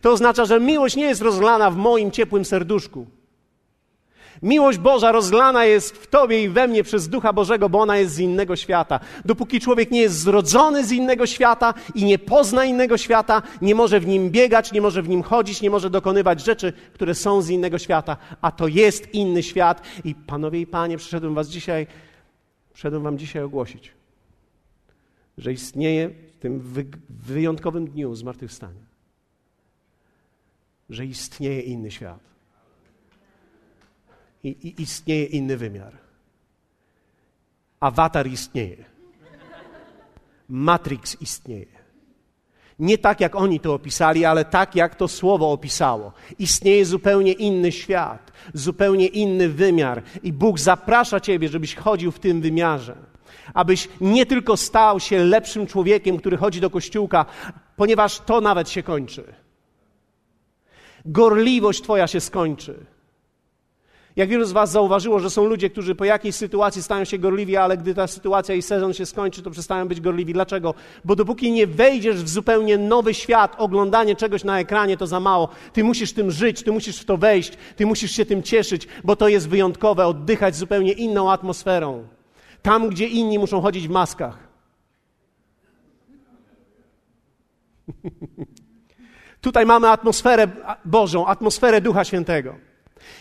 To 0.01 0.11
oznacza, 0.11 0.45
że 0.45 0.59
miłość 0.59 0.95
nie 0.95 1.05
jest 1.05 1.21
rozlana 1.21 1.71
w 1.71 1.75
moim 1.75 2.11
ciepłym 2.11 2.45
serduszku. 2.45 3.05
Miłość 4.43 4.77
Boża 4.77 5.11
rozlana 5.11 5.65
jest 5.65 5.97
w 5.97 6.07
Tobie 6.07 6.43
i 6.43 6.49
we 6.49 6.67
mnie 6.67 6.83
przez 6.83 7.09
Ducha 7.09 7.33
Bożego, 7.33 7.69
bo 7.69 7.79
ona 7.79 7.97
jest 7.97 8.13
z 8.13 8.19
innego 8.19 8.55
świata. 8.55 8.99
Dopóki 9.25 9.59
człowiek 9.59 9.91
nie 9.91 10.01
jest 10.01 10.19
zrodzony 10.19 10.85
z 10.85 10.91
innego 10.91 11.25
świata 11.25 11.73
i 11.95 12.05
nie 12.05 12.19
pozna 12.19 12.65
innego 12.65 12.97
świata, 12.97 13.41
nie 13.61 13.75
może 13.75 13.99
w 13.99 14.07
nim 14.07 14.29
biegać, 14.29 14.71
nie 14.71 14.81
może 14.81 15.01
w 15.01 15.09
nim 15.09 15.23
chodzić, 15.23 15.61
nie 15.61 15.69
może 15.69 15.89
dokonywać 15.89 16.43
rzeczy, 16.43 16.73
które 16.93 17.15
są 17.15 17.41
z 17.41 17.49
innego 17.49 17.79
świata. 17.79 18.17
A 18.41 18.51
to 18.51 18.67
jest 18.67 19.13
inny 19.13 19.43
świat. 19.43 19.81
I 20.03 20.15
panowie 20.15 20.61
i 20.61 20.67
panie, 20.67 20.97
przyszedłem 20.97 21.33
Was 21.33 21.47
dzisiaj, 21.49 21.87
przyszedłem 22.73 23.03
Wam 23.03 23.17
dzisiaj 23.17 23.43
ogłosić, 23.43 23.91
że 25.37 25.53
istnieje 25.53 26.09
w 26.09 26.37
tym 26.39 26.63
wyjątkowym 27.09 27.87
dniu 27.87 28.15
zmartwychwstania, 28.15 28.83
że 30.89 31.05
istnieje 31.05 31.61
inny 31.61 31.91
świat 31.91 32.32
i, 34.43 34.49
i 34.49 34.81
istnieje 34.81 35.25
inny 35.25 35.57
wymiar. 35.57 35.93
Awatar 37.79 38.27
istnieje. 38.27 38.85
Matrix 40.49 41.21
istnieje. 41.21 41.83
Nie 42.79 42.97
tak, 42.97 43.19
jak 43.19 43.35
oni 43.35 43.59
to 43.59 43.73
opisali, 43.73 44.25
ale 44.25 44.45
tak, 44.45 44.75
jak 44.75 44.95
to 44.95 45.07
słowo 45.07 45.51
opisało. 45.51 46.13
Istnieje 46.39 46.85
zupełnie 46.85 47.31
inny 47.31 47.71
świat, 47.71 48.31
zupełnie 48.53 49.07
inny 49.07 49.49
wymiar, 49.49 50.03
i 50.23 50.33
Bóg 50.33 50.59
zaprasza 50.59 51.19
Ciebie, 51.19 51.49
żebyś 51.49 51.75
chodził 51.75 52.11
w 52.11 52.19
tym 52.19 52.41
wymiarze. 52.41 52.95
Abyś 53.53 53.89
nie 54.01 54.25
tylko 54.25 54.57
stał 54.57 54.99
się 54.99 55.23
lepszym 55.23 55.67
człowiekiem, 55.67 56.17
który 56.17 56.37
chodzi 56.37 56.61
do 56.61 56.69
kościółka, 56.69 57.25
ponieważ 57.75 58.19
to 58.19 58.41
nawet 58.41 58.69
się 58.69 58.83
kończy. 58.83 59.23
Gorliwość 61.05 61.81
Twoja 61.81 62.07
się 62.07 62.19
skończy. 62.19 62.85
Jak 64.15 64.29
wielu 64.29 64.45
z 64.45 64.51
Was 64.51 64.71
zauważyło, 64.71 65.19
że 65.19 65.29
są 65.29 65.45
ludzie, 65.45 65.69
którzy 65.69 65.95
po 65.95 66.05
jakiejś 66.05 66.35
sytuacji 66.35 66.83
stają 66.83 67.05
się 67.05 67.17
gorliwi, 67.17 67.57
ale 67.57 67.77
gdy 67.77 67.95
ta 67.95 68.07
sytuacja 68.07 68.55
i 68.55 68.61
sezon 68.61 68.93
się 68.93 69.05
skończy, 69.05 69.41
to 69.41 69.51
przestają 69.51 69.87
być 69.87 70.01
gorliwi. 70.01 70.33
Dlaczego? 70.33 70.73
Bo 71.05 71.15
dopóki 71.15 71.51
nie 71.51 71.67
wejdziesz 71.67 72.23
w 72.23 72.29
zupełnie 72.29 72.77
nowy 72.77 73.13
świat, 73.13 73.55
oglądanie 73.57 74.15
czegoś 74.15 74.43
na 74.43 74.59
ekranie 74.59 74.97
to 74.97 75.07
za 75.07 75.19
mało. 75.19 75.49
Ty 75.73 75.83
musisz 75.83 76.13
tym 76.13 76.31
żyć, 76.31 76.63
ty 76.63 76.71
musisz 76.71 76.99
w 76.99 77.05
to 77.05 77.17
wejść, 77.17 77.53
ty 77.75 77.85
musisz 77.85 78.11
się 78.11 78.25
tym 78.25 78.43
cieszyć, 78.43 78.87
bo 79.03 79.15
to 79.15 79.27
jest 79.27 79.49
wyjątkowe, 79.49 80.07
oddychać 80.07 80.55
zupełnie 80.55 80.91
inną 80.91 81.31
atmosferą. 81.31 82.07
Tam, 82.61 82.89
gdzie 82.89 83.07
inni 83.07 83.39
muszą 83.39 83.61
chodzić 83.61 83.87
w 83.87 83.91
maskach. 83.91 84.37
Tutaj 89.41 89.65
mamy 89.65 89.89
atmosferę 89.89 90.47
Bożą, 90.85 91.27
atmosferę 91.27 91.81
Ducha 91.81 92.03
Świętego. 92.03 92.72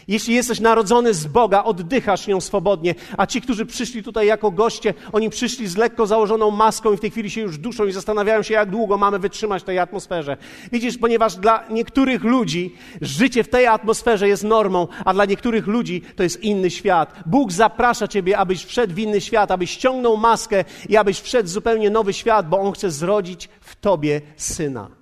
Jeśli 0.08 0.34
jesteś 0.34 0.60
narodzony 0.60 1.14
z 1.14 1.26
Boga, 1.26 1.64
oddychasz 1.64 2.26
nią 2.26 2.40
swobodnie, 2.40 2.94
a 3.18 3.26
ci, 3.26 3.40
którzy 3.40 3.66
przyszli 3.66 4.02
tutaj 4.02 4.26
jako 4.26 4.50
goście, 4.50 4.94
oni 5.12 5.30
przyszli 5.30 5.68
z 5.68 5.76
lekko 5.76 6.06
założoną 6.06 6.50
maską 6.50 6.92
i 6.92 6.96
w 6.96 7.00
tej 7.00 7.10
chwili 7.10 7.30
się 7.30 7.40
już 7.40 7.58
duszą 7.58 7.86
i 7.86 7.92
zastanawiają 7.92 8.42
się, 8.42 8.54
jak 8.54 8.70
długo 8.70 8.98
mamy 8.98 9.18
wytrzymać 9.18 9.62
w 9.62 9.66
tej 9.66 9.78
atmosferze. 9.78 10.36
Widzisz, 10.72 10.98
ponieważ 10.98 11.36
dla 11.36 11.64
niektórych 11.70 12.24
ludzi 12.24 12.74
życie 13.00 13.44
w 13.44 13.48
tej 13.48 13.66
atmosferze 13.66 14.28
jest 14.28 14.44
normą, 14.44 14.88
a 15.04 15.14
dla 15.14 15.24
niektórych 15.24 15.66
ludzi 15.66 16.02
to 16.16 16.22
jest 16.22 16.42
inny 16.42 16.70
świat. 16.70 17.14
Bóg 17.26 17.52
zaprasza 17.52 18.08
ciebie, 18.08 18.38
abyś 18.38 18.64
wszedł 18.64 18.94
w 18.94 18.98
inny 18.98 19.20
świat, 19.20 19.50
abyś 19.50 19.70
ściągnął 19.70 20.16
maskę 20.16 20.64
i 20.88 20.96
abyś 20.96 21.20
wszedł 21.20 21.48
w 21.48 21.52
zupełnie 21.52 21.90
nowy 21.90 22.12
świat, 22.12 22.48
bo 22.48 22.60
On 22.60 22.72
chce 22.72 22.90
zrodzić 22.90 23.48
w 23.60 23.76
tobie 23.76 24.20
syna. 24.36 25.01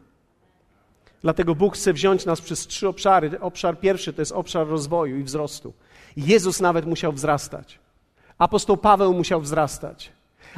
Dlatego 1.23 1.55
Bóg 1.55 1.75
chce 1.75 1.93
wziąć 1.93 2.27
nas 2.27 2.41
przez 2.41 2.67
trzy 2.67 2.89
obszary. 2.89 3.41
Obszar 3.41 3.81
pierwszy 3.81 4.13
to 4.13 4.23
jest 4.23 4.33
obszar 4.33 4.67
rozwoju 4.67 5.19
i 5.19 5.23
wzrostu. 5.23 5.73
Jezus 6.17 6.61
nawet 6.61 6.87
musiał 6.87 7.13
wzrastać. 7.13 7.79
Apostoł 8.39 8.77
Paweł 8.77 9.15
musiał 9.15 9.41
wzrastać. 9.41 10.13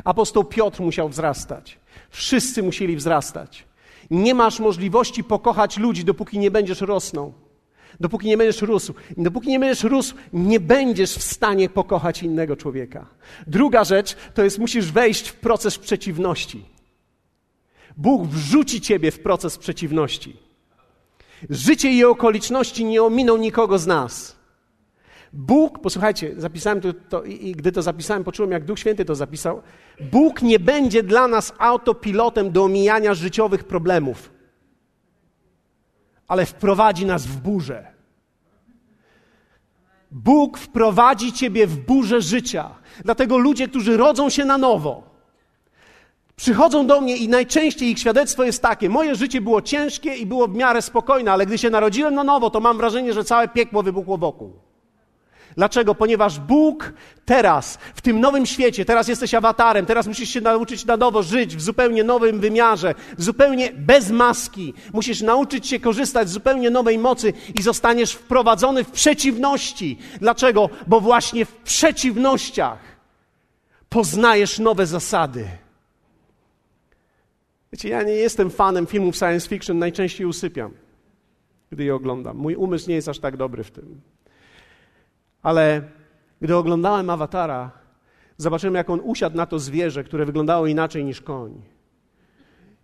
Apostoł 0.04 0.44
Piotr 0.44 0.80
musiał 0.80 1.08
wzrastać. 1.08 1.78
Wszyscy 2.10 2.62
musieli 2.62 2.96
wzrastać. 2.96 3.64
Nie 4.10 4.34
masz 4.34 4.60
możliwości 4.60 5.24
pokochać 5.24 5.78
ludzi, 5.78 6.04
dopóki 6.04 6.38
nie 6.38 6.50
będziesz 6.50 6.80
rosnął. 6.80 7.32
Dopóki 8.00 8.26
nie 8.26 8.36
będziesz 8.36 8.62
rósł. 8.62 8.94
Dopóki 9.16 9.48
nie 9.48 9.60
będziesz 9.60 9.84
rósł, 9.84 10.14
nie 10.32 10.60
będziesz 10.60 11.14
w 11.14 11.22
stanie 11.22 11.68
pokochać 11.68 12.22
innego 12.22 12.56
człowieka. 12.56 13.06
Druga 13.46 13.84
rzecz 13.84 14.16
to 14.34 14.44
jest, 14.44 14.58
musisz 14.58 14.92
wejść 14.92 15.28
w 15.28 15.34
proces 15.34 15.78
przeciwności. 15.78 16.64
Bóg 17.96 18.26
wrzuci 18.26 18.80
ciebie 18.80 19.10
w 19.10 19.20
proces 19.20 19.58
przeciwności. 19.58 20.36
Życie 21.50 21.92
i 21.92 22.04
okoliczności 22.04 22.84
nie 22.84 23.02
ominą 23.02 23.36
nikogo 23.36 23.78
z 23.78 23.86
nas. 23.86 24.36
Bóg, 25.32 25.78
posłuchajcie, 25.78 26.34
zapisałem 26.36 26.80
to, 26.80 26.92
to 27.08 27.24
i, 27.24 27.48
i 27.48 27.52
gdy 27.52 27.72
to 27.72 27.82
zapisałem, 27.82 28.24
poczułem, 28.24 28.50
jak 28.50 28.64
Duch 28.64 28.78
Święty 28.78 29.04
to 29.04 29.14
zapisał. 29.14 29.62
Bóg 30.00 30.42
nie 30.42 30.58
będzie 30.58 31.02
dla 31.02 31.28
nas 31.28 31.52
autopilotem 31.58 32.50
do 32.52 32.64
omijania 32.64 33.14
życiowych 33.14 33.64
problemów, 33.64 34.30
ale 36.28 36.46
wprowadzi 36.46 37.06
nas 37.06 37.26
w 37.26 37.40
burzę. 37.40 37.92
Bóg 40.10 40.58
wprowadzi 40.58 41.32
ciebie 41.32 41.66
w 41.66 41.76
burzę 41.76 42.20
życia. 42.20 42.70
Dlatego 43.04 43.38
ludzie, 43.38 43.68
którzy 43.68 43.96
rodzą 43.96 44.30
się 44.30 44.44
na 44.44 44.58
nowo, 44.58 45.11
Przychodzą 46.36 46.86
do 46.86 47.00
mnie 47.00 47.16
i 47.16 47.28
najczęściej 47.28 47.90
ich 47.90 47.98
świadectwo 47.98 48.44
jest 48.44 48.62
takie: 48.62 48.88
Moje 48.88 49.14
życie 49.14 49.40
było 49.40 49.62
ciężkie 49.62 50.14
i 50.14 50.26
było 50.26 50.48
w 50.48 50.54
miarę 50.54 50.82
spokojne, 50.82 51.32
ale 51.32 51.46
gdy 51.46 51.58
się 51.58 51.70
narodziłem 51.70 52.14
na 52.14 52.24
nowo, 52.24 52.50
to 52.50 52.60
mam 52.60 52.76
wrażenie, 52.76 53.12
że 53.12 53.24
całe 53.24 53.48
piekło 53.48 53.82
wybuchło 53.82 54.18
wokół. 54.18 54.52
Dlaczego? 55.56 55.94
Ponieważ 55.94 56.38
Bóg 56.38 56.92
teraz, 57.24 57.78
w 57.94 58.00
tym 58.00 58.20
nowym 58.20 58.46
świecie, 58.46 58.84
teraz 58.84 59.08
jesteś 59.08 59.34
awatarem, 59.34 59.86
teraz 59.86 60.06
musisz 60.06 60.30
się 60.30 60.40
nauczyć 60.40 60.84
na 60.84 60.96
nowo 60.96 61.22
żyć 61.22 61.56
w 61.56 61.62
zupełnie 61.62 62.04
nowym 62.04 62.40
wymiarze, 62.40 62.94
zupełnie 63.18 63.72
bez 63.72 64.10
maski. 64.10 64.74
Musisz 64.92 65.20
nauczyć 65.20 65.66
się 65.66 65.80
korzystać 65.80 66.28
z 66.28 66.32
zupełnie 66.32 66.70
nowej 66.70 66.98
mocy 66.98 67.32
i 67.54 67.62
zostaniesz 67.62 68.12
wprowadzony 68.12 68.84
w 68.84 68.90
przeciwności. 68.90 69.98
Dlaczego? 70.20 70.70
Bo 70.86 71.00
właśnie 71.00 71.44
w 71.44 71.56
przeciwnościach 71.56 72.78
poznajesz 73.88 74.58
nowe 74.58 74.86
zasady. 74.86 75.61
Wiecie, 77.72 77.88
ja 77.88 78.02
nie 78.02 78.12
jestem 78.12 78.50
fanem 78.50 78.86
filmów 78.86 79.16
science 79.16 79.48
fiction, 79.48 79.78
najczęściej 79.78 80.26
usypiam, 80.26 80.70
gdy 81.70 81.84
je 81.84 81.94
oglądam. 81.94 82.36
Mój 82.36 82.56
umysł 82.56 82.88
nie 82.88 82.94
jest 82.94 83.08
aż 83.08 83.18
tak 83.18 83.36
dobry 83.36 83.64
w 83.64 83.70
tym. 83.70 84.00
Ale 85.42 85.82
gdy 86.40 86.56
oglądałem 86.56 87.10
awatara, 87.10 87.70
zobaczyłem, 88.36 88.74
jak 88.74 88.90
on 88.90 89.00
usiadł 89.04 89.36
na 89.36 89.46
to 89.46 89.58
zwierzę, 89.58 90.04
które 90.04 90.26
wyglądało 90.26 90.66
inaczej 90.66 91.04
niż 91.04 91.20
koń. 91.20 91.62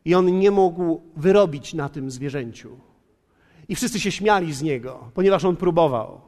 I 0.04 0.14
on 0.14 0.38
nie 0.38 0.50
mógł 0.50 1.02
wyrobić 1.16 1.74
na 1.74 1.88
tym 1.88 2.10
zwierzęciu. 2.10 2.78
I 3.68 3.74
wszyscy 3.74 4.00
się 4.00 4.12
śmiali 4.12 4.52
z 4.52 4.62
niego, 4.62 5.10
ponieważ 5.14 5.44
on 5.44 5.56
próbował. 5.56 6.27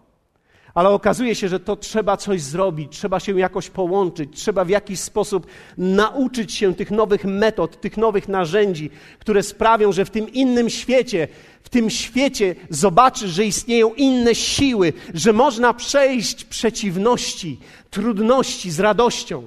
Ale 0.75 0.89
okazuje 0.89 1.35
się, 1.35 1.49
że 1.49 1.61
to 1.61 1.77
trzeba 1.77 2.17
coś 2.17 2.43
zrobić, 2.43 2.93
trzeba 2.93 3.21
się 3.21 3.39
jakoś 3.39 3.71
połączyć, 3.71 4.31
trzeba 4.35 4.65
w 4.65 4.69
jakiś 4.69 5.01
sposób 5.01 5.47
nauczyć 5.79 6.55
się 6.55 6.75
tych 6.75 6.91
nowych 6.91 7.25
metod, 7.25 7.81
tych 7.81 7.97
nowych 7.97 8.29
narzędzi, 8.29 8.91
które 9.19 9.43
sprawią, 9.43 9.93
że 9.93 10.05
w 10.05 10.11
tym 10.11 10.33
innym 10.33 10.71
świecie, 10.71 11.29
w 11.63 11.69
tym 11.69 11.91
świecie 11.91 12.55
zobaczysz, 12.71 13.31
że 13.31 13.45
istnieją 13.45 13.95
inne 13.95 14.35
siły, 14.35 14.93
że 15.15 15.33
można 15.33 15.75
przejść 15.75 16.45
przeciwności, 16.45 17.59
trudności 17.91 18.71
z 18.71 18.81
radością. 18.81 19.43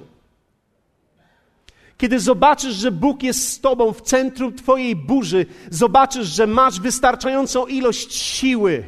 Kiedy 1.98 2.20
zobaczysz, 2.20 2.74
że 2.74 2.92
Bóg 2.92 3.22
jest 3.22 3.48
z 3.48 3.60
Tobą 3.60 3.92
w 3.92 4.02
centrum 4.02 4.54
Twojej 4.54 4.96
burzy, 4.96 5.46
zobaczysz, 5.70 6.26
że 6.26 6.46
masz 6.46 6.80
wystarczającą 6.80 7.66
ilość 7.66 8.14
siły, 8.14 8.84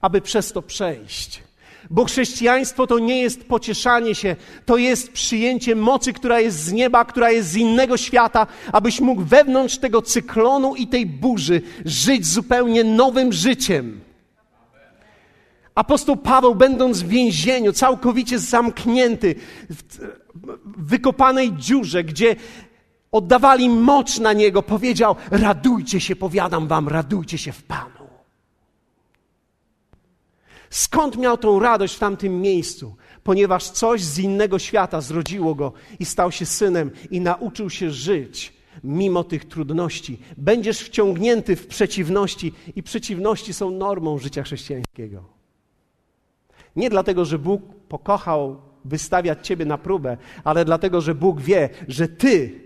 aby 0.00 0.20
przez 0.20 0.52
to 0.52 0.62
przejść. 0.62 1.47
Bo 1.90 2.04
chrześcijaństwo 2.04 2.86
to 2.86 2.98
nie 2.98 3.20
jest 3.20 3.44
pocieszanie 3.44 4.14
się, 4.14 4.36
to 4.66 4.76
jest 4.76 5.12
przyjęcie 5.12 5.76
mocy, 5.76 6.12
która 6.12 6.40
jest 6.40 6.58
z 6.58 6.72
nieba, 6.72 7.04
która 7.04 7.30
jest 7.30 7.48
z 7.48 7.56
innego 7.56 7.96
świata, 7.96 8.46
abyś 8.72 9.00
mógł 9.00 9.22
wewnątrz 9.22 9.78
tego 9.78 10.02
cyklonu 10.02 10.74
i 10.74 10.86
tej 10.86 11.06
burzy 11.06 11.62
żyć 11.84 12.26
zupełnie 12.26 12.84
nowym 12.84 13.32
życiem. 13.32 14.00
Apostoł 15.74 16.16
Paweł, 16.16 16.54
będąc 16.54 17.02
w 17.02 17.08
więzieniu, 17.08 17.72
całkowicie 17.72 18.38
zamknięty, 18.38 19.34
w 19.70 20.88
wykopanej 20.88 21.52
dziurze, 21.52 22.04
gdzie 22.04 22.36
oddawali 23.12 23.70
mocz 23.70 24.18
na 24.18 24.32
niego, 24.32 24.62
powiedział: 24.62 25.16
Radujcie 25.30 26.00
się, 26.00 26.16
powiadam 26.16 26.68
wam, 26.68 26.88
radujcie 26.88 27.38
się 27.38 27.52
w 27.52 27.62
Panu. 27.62 27.97
Skąd 30.70 31.16
miał 31.16 31.38
tą 31.38 31.58
radość 31.58 31.94
w 31.94 31.98
tamtym 31.98 32.40
miejscu? 32.40 32.96
Ponieważ 33.22 33.70
coś 33.70 34.02
z 34.02 34.18
innego 34.18 34.58
świata 34.58 35.00
zrodziło 35.00 35.54
go 35.54 35.72
i 35.98 36.04
stał 36.04 36.32
się 36.32 36.46
synem 36.46 36.90
i 37.10 37.20
nauczył 37.20 37.70
się 37.70 37.90
żyć 37.90 38.52
mimo 38.84 39.24
tych 39.24 39.44
trudności. 39.44 40.18
Będziesz 40.36 40.80
wciągnięty 40.80 41.56
w 41.56 41.66
przeciwności 41.66 42.52
i 42.76 42.82
przeciwności 42.82 43.52
są 43.52 43.70
normą 43.70 44.18
życia 44.18 44.42
chrześcijańskiego. 44.42 45.24
Nie 46.76 46.90
dlatego, 46.90 47.24
że 47.24 47.38
Bóg 47.38 47.62
pokochał 47.88 48.60
wystawiać 48.84 49.46
ciebie 49.46 49.64
na 49.64 49.78
próbę, 49.78 50.16
ale 50.44 50.64
dlatego, 50.64 51.00
że 51.00 51.14
Bóg 51.14 51.40
wie, 51.40 51.68
że 51.88 52.08
ty 52.08 52.60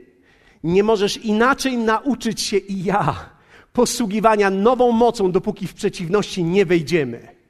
nie 0.64 0.82
możesz 0.82 1.16
inaczej 1.16 1.76
nauczyć 1.76 2.40
się 2.40 2.56
i 2.56 2.84
ja 2.84 3.30
posługiwania 3.72 4.50
nową 4.50 4.92
mocą, 4.92 5.32
dopóki 5.32 5.66
w 5.66 5.74
przeciwności 5.74 6.44
nie 6.44 6.66
wejdziemy 6.66 7.41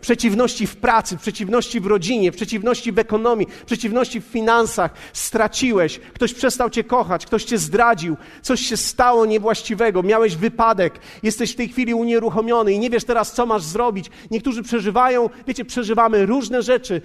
przeciwności 0.00 0.66
w 0.66 0.76
pracy, 0.76 1.16
przeciwności 1.16 1.80
w 1.80 1.86
rodzinie, 1.86 2.32
przeciwności 2.32 2.92
w 2.92 2.98
ekonomii, 2.98 3.46
przeciwności 3.66 4.20
w 4.20 4.24
finansach, 4.24 4.94
straciłeś, 5.12 5.98
ktoś 5.98 6.34
przestał 6.34 6.70
cię 6.70 6.84
kochać, 6.84 7.26
ktoś 7.26 7.44
cię 7.44 7.58
zdradził, 7.58 8.16
coś 8.42 8.60
się 8.60 8.76
stało 8.76 9.26
niewłaściwego, 9.26 10.02
miałeś 10.02 10.36
wypadek, 10.36 10.98
jesteś 11.22 11.52
w 11.52 11.56
tej 11.56 11.68
chwili 11.68 11.94
unieruchomiony 11.94 12.72
i 12.72 12.78
nie 12.78 12.90
wiesz 12.90 13.04
teraz, 13.04 13.32
co 13.32 13.46
masz 13.46 13.62
zrobić. 13.62 14.10
Niektórzy 14.30 14.62
przeżywają, 14.62 15.30
wiecie, 15.46 15.64
przeżywamy 15.64 16.26
różne 16.26 16.62
rzeczy. 16.62 17.00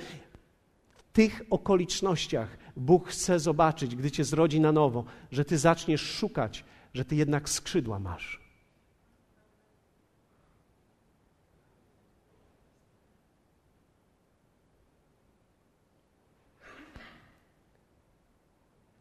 W 0.96 1.04
tych 1.14 1.42
okolicznościach 1.50 2.58
Bóg 2.78 3.08
chce 3.10 3.40
zobaczyć, 3.40 3.96
gdy 3.96 4.12
cię 4.12 4.24
zrodzi 4.24 4.60
na 4.60 4.72
nowo, 4.72 5.04
że 5.32 5.46
ty 5.46 5.58
zaczniesz 5.58 6.02
szukać, 6.02 6.64
że 6.94 7.06
ty 7.06 7.16
jednak 7.16 7.50
skrzydła 7.50 8.00
masz. 8.00 8.45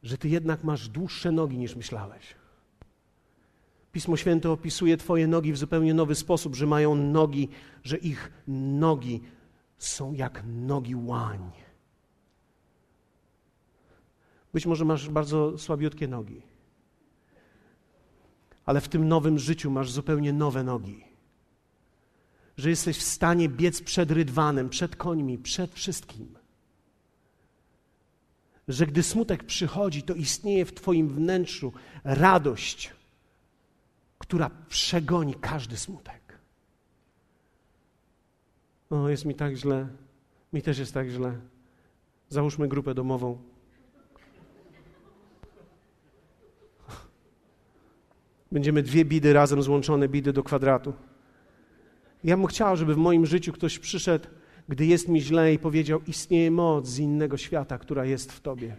Że 0.04 0.18
ty 0.18 0.28
jednak 0.28 0.64
masz 0.64 0.88
dłuższe 0.88 1.32
nogi 1.32 1.58
niż 1.58 1.76
myślałeś. 1.76 2.34
Pismo 3.92 4.16
Święte 4.16 4.50
opisuje 4.50 4.96
Twoje 4.96 5.26
nogi 5.26 5.52
w 5.52 5.58
zupełnie 5.58 5.94
nowy 5.94 6.14
sposób, 6.14 6.54
że 6.54 6.66
mają 6.66 6.94
nogi, 6.94 7.48
że 7.84 7.96
ich 7.96 8.32
nogi 8.48 9.22
są 9.78 10.12
jak 10.12 10.42
nogi 10.46 10.94
łań. 10.94 11.50
Być 14.52 14.66
może 14.66 14.84
masz 14.84 15.08
bardzo 15.08 15.58
słabiutkie 15.58 16.08
nogi, 16.08 16.42
ale 18.66 18.80
w 18.80 18.88
tym 18.88 19.08
nowym 19.08 19.38
życiu 19.38 19.70
masz 19.70 19.90
zupełnie 19.90 20.32
nowe 20.32 20.64
nogi. 20.64 21.04
Że 22.56 22.70
jesteś 22.70 22.98
w 22.98 23.02
stanie 23.02 23.48
biec 23.48 23.82
przed 23.82 24.10
rydwanem, 24.10 24.68
przed 24.68 24.96
końmi, 24.96 25.38
przed 25.38 25.74
wszystkim 25.74 26.43
że 28.68 28.86
gdy 28.86 29.02
smutek 29.02 29.44
przychodzi, 29.44 30.02
to 30.02 30.14
istnieje 30.14 30.64
w 30.64 30.74
Twoim 30.74 31.08
wnętrzu 31.08 31.72
radość, 32.04 32.92
która 34.18 34.50
przegoni 34.68 35.34
każdy 35.34 35.76
smutek. 35.76 36.38
O, 38.90 39.08
jest 39.08 39.24
mi 39.24 39.34
tak 39.34 39.54
źle, 39.54 39.88
mi 40.52 40.62
też 40.62 40.78
jest 40.78 40.94
tak 40.94 41.08
źle. 41.08 41.38
Załóżmy 42.28 42.68
grupę 42.68 42.94
domową. 42.94 43.38
Będziemy 48.52 48.82
dwie 48.82 49.04
bidy 49.04 49.32
razem 49.32 49.62
złączone, 49.62 50.08
bidy 50.08 50.32
do 50.32 50.42
kwadratu. 50.42 50.92
Ja 52.24 52.36
bym 52.36 52.46
chciał, 52.46 52.76
żeby 52.76 52.94
w 52.94 52.96
moim 52.98 53.26
życiu 53.26 53.52
ktoś 53.52 53.78
przyszedł 53.78 54.28
gdy 54.68 54.86
jest 54.86 55.08
mi 55.08 55.20
źle 55.20 55.52
i 55.52 55.58
powiedział: 55.58 56.00
Istnieje 56.06 56.50
moc 56.50 56.86
z 56.86 56.98
innego 56.98 57.36
świata, 57.36 57.78
która 57.78 58.04
jest 58.04 58.32
w 58.32 58.40
Tobie. 58.40 58.76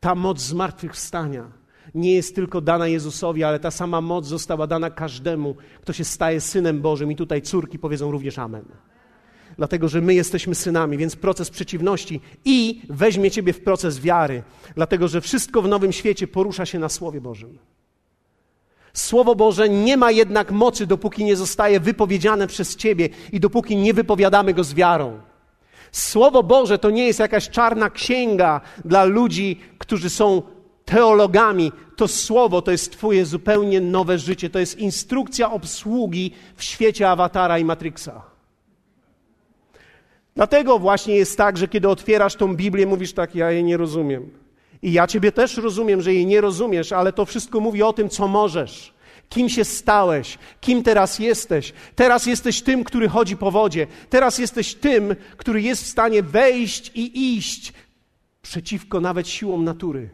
Ta 0.00 0.14
moc 0.14 0.40
zmartwychwstania 0.40 1.52
nie 1.94 2.14
jest 2.14 2.34
tylko 2.34 2.60
dana 2.60 2.88
Jezusowi, 2.88 3.44
ale 3.44 3.60
ta 3.60 3.70
sama 3.70 4.00
moc 4.00 4.26
została 4.26 4.66
dana 4.66 4.90
każdemu, 4.90 5.56
kto 5.80 5.92
się 5.92 6.04
staje 6.04 6.40
synem 6.40 6.80
Bożym. 6.80 7.12
I 7.12 7.16
tutaj 7.16 7.42
córki 7.42 7.78
powiedzą 7.78 8.10
również 8.10 8.38
Amen. 8.38 8.64
Dlatego, 9.56 9.88
że 9.88 10.00
my 10.00 10.14
jesteśmy 10.14 10.54
synami, 10.54 10.98
więc 10.98 11.16
proces 11.16 11.50
przeciwności 11.50 12.20
i 12.44 12.82
weźmie 12.88 13.30
Ciebie 13.30 13.52
w 13.52 13.60
proces 13.60 14.00
wiary, 14.00 14.42
dlatego 14.74 15.08
że 15.08 15.20
wszystko 15.20 15.62
w 15.62 15.68
nowym 15.68 15.92
świecie 15.92 16.26
porusza 16.26 16.66
się 16.66 16.78
na 16.78 16.88
Słowie 16.88 17.20
Bożym. 17.20 17.58
Słowo 18.92 19.34
Boże 19.34 19.68
nie 19.68 19.96
ma 19.96 20.10
jednak 20.10 20.50
mocy, 20.50 20.86
dopóki 20.86 21.24
nie 21.24 21.36
zostaje 21.36 21.80
wypowiedziane 21.80 22.46
przez 22.46 22.76
Ciebie 22.76 23.08
i 23.32 23.40
dopóki 23.40 23.76
nie 23.76 23.94
wypowiadamy 23.94 24.54
go 24.54 24.64
z 24.64 24.74
wiarą. 24.74 25.20
Słowo 25.92 26.42
Boże 26.42 26.78
to 26.78 26.90
nie 26.90 27.06
jest 27.06 27.18
jakaś 27.18 27.48
czarna 27.48 27.90
księga 27.90 28.60
dla 28.84 29.04
ludzi, 29.04 29.60
którzy 29.78 30.10
są 30.10 30.42
teologami. 30.84 31.72
To 31.96 32.08
słowo 32.08 32.62
to 32.62 32.70
jest 32.70 32.92
Twoje 32.92 33.26
zupełnie 33.26 33.80
nowe 33.80 34.18
życie. 34.18 34.50
To 34.50 34.58
jest 34.58 34.78
instrukcja 34.78 35.52
obsługi 35.52 36.32
w 36.56 36.64
świecie 36.64 37.10
awatara 37.10 37.58
i 37.58 37.64
Matrixa. 37.64 38.22
Dlatego 40.34 40.78
właśnie 40.78 41.16
jest 41.16 41.38
tak, 41.38 41.56
że 41.56 41.68
kiedy 41.68 41.88
otwierasz 41.88 42.36
tą 42.36 42.56
Biblię, 42.56 42.86
mówisz 42.86 43.12
tak, 43.12 43.34
ja 43.34 43.50
jej 43.50 43.64
nie 43.64 43.76
rozumiem. 43.76 44.41
I 44.82 44.92
ja 44.92 45.06
Ciebie 45.06 45.32
też 45.32 45.56
rozumiem, 45.56 46.02
że 46.02 46.14
jej 46.14 46.26
nie 46.26 46.40
rozumiesz, 46.40 46.92
ale 46.92 47.12
to 47.12 47.24
wszystko 47.24 47.60
mówi 47.60 47.82
o 47.82 47.92
tym, 47.92 48.08
co 48.08 48.28
możesz. 48.28 48.94
Kim 49.28 49.48
się 49.48 49.64
stałeś, 49.64 50.38
kim 50.60 50.82
teraz 50.82 51.18
jesteś. 51.18 51.72
Teraz 51.96 52.26
jesteś 52.26 52.62
tym, 52.62 52.84
który 52.84 53.08
chodzi 53.08 53.36
po 53.36 53.50
wodzie. 53.50 53.86
Teraz 54.10 54.38
jesteś 54.38 54.74
tym, 54.74 55.16
który 55.36 55.62
jest 55.62 55.84
w 55.84 55.86
stanie 55.86 56.22
wejść 56.22 56.92
i 56.94 57.36
iść 57.36 57.72
przeciwko 58.42 59.00
nawet 59.00 59.28
siłom 59.28 59.64
natury. 59.64 60.10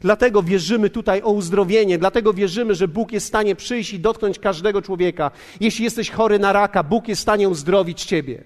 Dlatego 0.00 0.42
wierzymy 0.42 0.90
tutaj 0.90 1.22
o 1.22 1.30
uzdrowienie, 1.30 1.98
dlatego 1.98 2.32
wierzymy, 2.32 2.74
że 2.74 2.88
Bóg 2.88 3.12
jest 3.12 3.26
w 3.26 3.28
stanie 3.28 3.56
przyjść 3.56 3.92
i 3.92 4.00
dotknąć 4.00 4.38
każdego 4.38 4.82
człowieka. 4.82 5.30
Jeśli 5.60 5.84
jesteś 5.84 6.10
chory 6.10 6.38
na 6.38 6.52
raka, 6.52 6.82
Bóg 6.82 7.08
jest 7.08 7.20
w 7.20 7.22
stanie 7.22 7.48
uzdrowić 7.48 8.04
ciebie. 8.04 8.44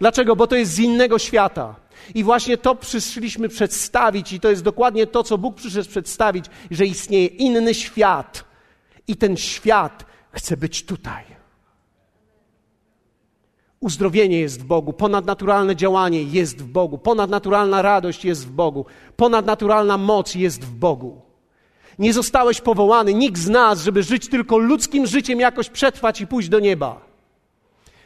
Dlaczego? 0.00 0.36
Bo 0.36 0.46
to 0.46 0.56
jest 0.56 0.72
z 0.72 0.78
innego 0.78 1.18
świata. 1.18 1.74
I 2.14 2.24
właśnie 2.24 2.56
to 2.56 2.74
przyszliśmy 2.74 3.48
przedstawić, 3.48 4.32
i 4.32 4.40
to 4.40 4.50
jest 4.50 4.62
dokładnie 4.62 5.06
to, 5.06 5.22
co 5.22 5.38
Bóg 5.38 5.54
przyszedł 5.54 5.88
przedstawić, 5.88 6.44
że 6.70 6.86
istnieje 6.86 7.26
inny 7.26 7.74
świat. 7.74 8.44
I 9.08 9.16
ten 9.16 9.36
świat 9.36 10.06
chce 10.32 10.56
być 10.56 10.84
tutaj. 10.84 11.24
Uzdrowienie 13.80 14.40
jest 14.40 14.60
w 14.60 14.64
Bogu, 14.64 14.92
ponadnaturalne 14.92 15.76
działanie 15.76 16.22
jest 16.22 16.58
w 16.58 16.66
Bogu, 16.66 16.98
ponadnaturalna 16.98 17.82
radość 17.82 18.24
jest 18.24 18.46
w 18.46 18.50
Bogu, 18.50 18.86
ponadnaturalna 19.16 19.98
moc 19.98 20.34
jest 20.34 20.64
w 20.64 20.70
Bogu. 20.70 21.20
Nie 21.98 22.12
zostałeś 22.12 22.60
powołany, 22.60 23.14
nikt 23.14 23.38
z 23.38 23.48
nas, 23.48 23.82
żeby 23.82 24.02
żyć 24.02 24.28
tylko 24.28 24.58
ludzkim 24.58 25.06
życiem, 25.06 25.40
jakoś 25.40 25.70
przetrwać 25.70 26.20
i 26.20 26.26
pójść 26.26 26.48
do 26.48 26.60
nieba. 26.60 27.00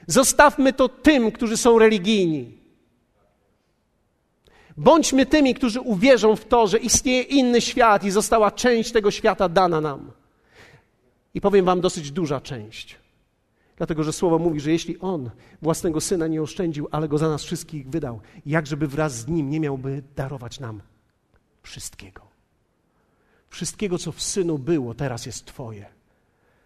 Zostawmy 0.06 0.72
to 0.72 0.88
tym, 0.88 1.32
którzy 1.32 1.56
są 1.56 1.78
religijni. 1.78 2.58
Bądźmy 4.76 5.26
tymi, 5.26 5.54
którzy 5.54 5.80
uwierzą 5.80 6.36
w 6.36 6.44
to, 6.44 6.66
że 6.66 6.78
istnieje 6.78 7.22
inny 7.22 7.60
świat 7.60 8.04
i 8.04 8.10
została 8.10 8.50
część 8.50 8.92
tego 8.92 9.10
świata 9.10 9.48
dana 9.48 9.80
nam. 9.80 10.12
I 11.34 11.40
powiem 11.40 11.64
Wam 11.64 11.80
dosyć 11.80 12.10
duża 12.10 12.40
część. 12.40 12.98
Dlatego, 13.76 14.04
że 14.04 14.12
Słowo 14.12 14.38
mówi, 14.38 14.60
że 14.60 14.72
jeśli 14.72 14.98
On 14.98 15.30
własnego 15.62 16.00
Syna 16.00 16.26
nie 16.26 16.42
oszczędził, 16.42 16.88
ale 16.90 17.08
Go 17.08 17.18
za 17.18 17.28
nas 17.28 17.44
wszystkich 17.44 17.90
wydał, 17.90 18.20
jakżeby 18.46 18.86
wraz 18.86 19.14
z 19.14 19.28
Nim 19.28 19.50
nie 19.50 19.60
miałby 19.60 20.02
darować 20.16 20.60
nam 20.60 20.80
wszystkiego. 21.62 22.22
Wszystkiego, 23.48 23.98
co 23.98 24.12
w 24.12 24.22
Synu 24.22 24.58
było, 24.58 24.94
teraz 24.94 25.26
jest 25.26 25.44
Twoje. 25.44 25.86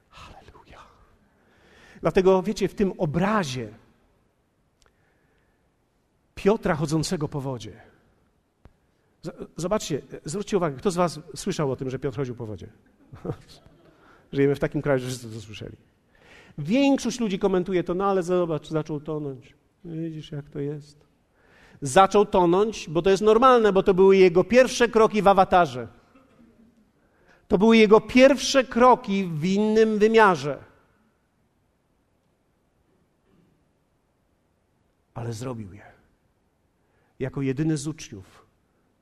Halleluja. 0.09 0.79
Dlatego, 2.01 2.43
wiecie, 2.43 2.69
w 2.69 2.75
tym 2.75 2.93
obrazie 2.99 3.69
Piotra 6.35 6.75
chodzącego 6.75 7.29
po 7.29 7.41
wodzie. 7.41 7.90
Zobaczcie, 9.57 10.03
zwróćcie 10.25 10.57
uwagę, 10.57 10.77
kto 10.77 10.91
z 10.91 10.97
Was 10.97 11.21
słyszał 11.37 11.73
o 11.73 11.77
tym, 11.77 11.91
że 11.91 11.99
Piotr 11.99 12.17
chodził 12.17 12.35
po 12.35 12.47
wodzie? 12.47 12.67
Żyjemy 14.33 14.55
w 14.55 14.59
takim 14.59 14.83
kraju, 14.83 15.01
że 15.01 15.07
wszyscy 15.07 15.31
to 15.31 15.41
słyszeli. 15.41 15.77
Większość 16.59 17.21
ludzi 17.21 17.39
komentuje 17.39 17.85
to, 17.85 17.95
no 17.95 18.05
ale 18.05 18.23
zobacz, 18.23 18.69
zaczął 18.69 19.01
tonąć. 19.01 19.55
Widzisz, 19.85 20.33
jak 20.33 20.51
to 20.51 20.61
jest. 20.61 21.07
Zaczął 21.83 22.27
tonąć, 22.27 22.89
bo 22.89 23.03
to 23.03 23.11
jest 23.11 23.23
normalne, 23.23 23.73
bo 23.73 23.83
to 23.83 23.95
były 23.95 24.17
jego 24.17 24.45
pierwsze 24.45 24.89
kroki 24.89 25.23
w 25.23 25.29
awatarze. 25.29 25.89
To 27.49 27.59
były 27.59 27.77
jego 27.77 28.01
pierwsze 28.01 28.65
kroki 28.65 29.25
w 29.25 29.45
innym 29.45 29.99
wymiarze. 29.99 30.65
Ale 35.15 35.33
zrobił 35.33 35.73
je. 35.73 35.85
Jako 37.19 37.43
jedyny 37.43 37.77
z 37.77 37.87
uczniów 37.87 38.40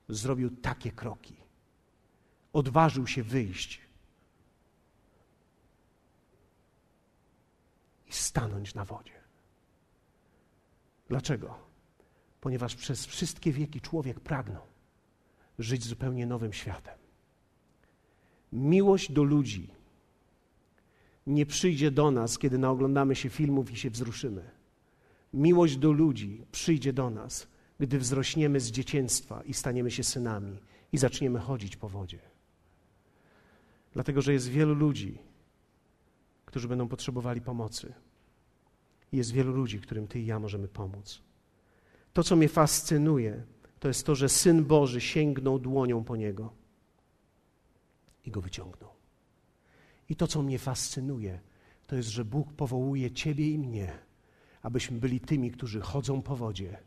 zrobił 0.09 0.57
takie 0.57 0.93
kroki. 0.93 1.37
Odważył 2.53 3.07
się 3.07 3.23
wyjść 3.23 3.81
i 8.07 8.13
stanąć 8.13 8.75
na 8.75 8.85
wodzie. 8.85 9.13
Dlaczego? 11.09 11.59
Ponieważ 12.41 12.77
przez 12.77 13.07
wszystkie 13.07 13.53
wieki 13.53 13.81
człowiek 13.81 14.21
pragnął 14.21 14.63
żyć 15.59 15.85
zupełnie 15.85 16.27
nowym 16.27 16.53
światem. 16.53 16.99
Miłość 18.53 19.13
do 19.13 19.23
ludzi 19.23 19.71
nie 21.27 21.47
przyjdzie 21.47 21.91
do 21.91 22.11
nas, 22.11 22.39
kiedy 22.39 22.59
naoglądamy 22.59 23.17
się 23.17 23.31
filmów 23.31 23.71
i 23.71 23.77
się 23.77 23.91
wzruszymy. 23.91 24.51
Miłość 25.35 25.77
do 25.77 25.93
ludzi 25.93 26.45
przyjdzie 26.53 26.93
do 26.93 27.11
nas, 27.11 27.47
gdy 27.81 27.99
wzrośniemy 27.99 28.61
z 28.61 28.71
dzieciństwa 28.71 29.43
i 29.43 29.55
staniemy 29.55 29.91
się 29.91 30.05
synami 30.05 30.59
i 30.93 30.99
zaczniemy 30.99 31.39
chodzić 31.39 31.77
po 31.77 31.89
wodzie. 31.89 32.19
Dlatego, 33.93 34.23
że 34.23 34.33
jest 34.33 34.49
wielu 34.49 34.75
ludzi, 34.75 35.19
którzy 36.45 36.69
będą 36.69 36.89
potrzebowali 36.89 37.41
pomocy. 37.41 37.95
Jest 39.13 39.33
wielu 39.33 39.53
ludzi, 39.53 39.81
którym 39.81 40.09
Ty 40.09 40.21
i 40.21 40.27
ja 40.27 40.39
możemy 40.39 40.69
pomóc. 40.69 41.23
To, 42.13 42.23
co 42.23 42.37
mnie 42.37 42.49
fascynuje, 42.49 43.43
to 43.81 43.89
jest 43.89 44.07
to, 44.07 44.15
że 44.15 44.29
Syn 44.29 44.65
Boży 44.65 45.01
sięgnął 45.01 45.59
dłonią 45.59 46.05
po 46.05 46.17
Niego 46.17 46.53
i 48.25 48.31
Go 48.31 48.41
wyciągnął. 48.41 48.91
I 50.09 50.17
to, 50.17 50.27
co 50.27 50.43
mnie 50.43 50.59
fascynuje, 50.59 51.41
to 51.87 51.97
jest, 51.97 52.09
że 52.09 52.25
Bóg 52.25 52.53
powołuje 52.53 53.11
Ciebie 53.11 53.51
i 53.51 53.59
mnie, 53.59 53.93
abyśmy 54.63 54.99
byli 54.99 55.21
tymi, 55.21 55.51
którzy 55.51 55.81
chodzą 55.81 56.23
po 56.23 56.37
wodzie 56.37 56.79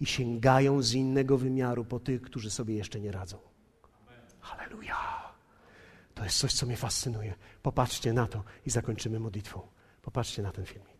i 0.00 0.06
sięgają 0.06 0.82
z 0.82 0.92
innego 0.92 1.38
wymiaru 1.38 1.84
po 1.84 2.00
tych, 2.00 2.22
którzy 2.22 2.50
sobie 2.50 2.74
jeszcze 2.74 3.00
nie 3.00 3.12
radzą. 3.12 3.38
Halleluja! 4.40 4.96
To 6.14 6.24
jest 6.24 6.38
coś, 6.38 6.52
co 6.52 6.66
mnie 6.66 6.76
fascynuje. 6.76 7.34
Popatrzcie 7.62 8.12
na 8.12 8.26
to 8.26 8.44
i 8.66 8.70
zakończymy 8.70 9.20
modlitwą. 9.20 9.60
Popatrzcie 10.02 10.42
na 10.42 10.52
ten 10.52 10.66
filmik. 10.66 10.93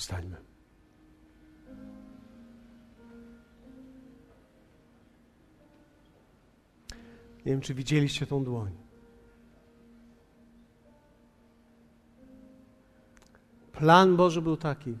Powstańmy. 0.00 0.36
Nie 7.36 7.52
wiem, 7.52 7.60
czy 7.60 7.74
widzieliście 7.74 8.26
tą 8.26 8.44
dłoń. 8.44 8.72
Plan 13.72 14.16
Boży 14.16 14.42
był 14.42 14.56
taki. 14.56 14.98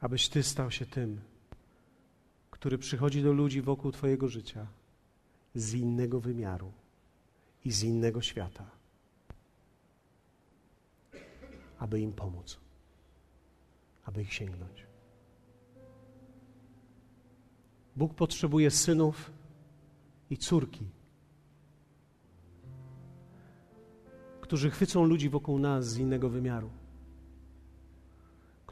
Abyś 0.00 0.28
Ty 0.28 0.42
stał 0.42 0.70
się 0.70 0.86
tym, 0.86 1.20
który 2.50 2.78
przychodzi 2.78 3.22
do 3.22 3.32
ludzi 3.32 3.62
wokół 3.62 3.92
Twojego 3.92 4.28
życia 4.28 4.66
z 5.54 5.74
innego 5.74 6.20
wymiaru 6.20 6.72
i 7.64 7.72
z 7.72 7.82
innego 7.82 8.22
świata 8.22 8.75
aby 11.78 12.00
im 12.00 12.12
pomóc, 12.12 12.60
aby 14.04 14.22
ich 14.22 14.32
sięgnąć. 14.32 14.86
Bóg 17.96 18.14
potrzebuje 18.14 18.70
synów 18.70 19.30
i 20.30 20.36
córki, 20.36 20.88
którzy 24.40 24.70
chwycą 24.70 25.04
ludzi 25.04 25.28
wokół 25.28 25.58
nas 25.58 25.88
z 25.88 25.98
innego 25.98 26.28
wymiaru 26.28 26.70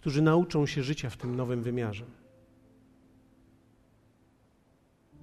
którzy 0.04 0.22
nauczą 0.22 0.66
się 0.66 0.82
życia 0.82 1.10
w 1.10 1.16
tym 1.16 1.36
nowym 1.36 1.62
wymiarze. 1.62 2.04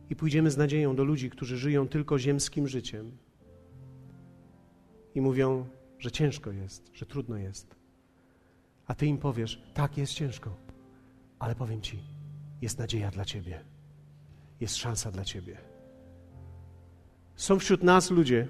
I 0.10 0.16
pójdziemy 0.16 0.52
z 0.52 0.58
nadzieją 0.58 0.96
do 0.96 1.04
ludzi, 1.04 1.30
którzy 1.30 1.58
żyją 1.58 1.88
tylko 1.88 2.20
ziemskim 2.20 2.68
życiem 2.68 3.12
i 5.16 5.22
mówią, 5.22 5.66
że 6.02 6.12
ciężko 6.12 6.52
jest, 6.52 6.92
że 6.94 7.06
trudno 7.06 7.38
jest. 7.38 7.76
A 8.88 8.96
ty 8.96 9.06
im 9.06 9.18
powiesz: 9.18 9.62
tak, 9.74 9.98
jest 9.98 10.14
ciężko, 10.14 10.56
ale 11.40 11.56
powiem 11.56 11.82
ci, 11.82 12.00
jest 12.62 12.80
nadzieja 12.80 13.12
dla 13.12 13.26
ciebie, 13.26 13.62
jest 14.60 14.78
szansa 14.78 15.12
dla 15.12 15.26
ciebie. 15.26 15.58
Są 17.36 17.60
wśród 17.60 17.84
nas 17.84 18.12
ludzie, 18.12 18.48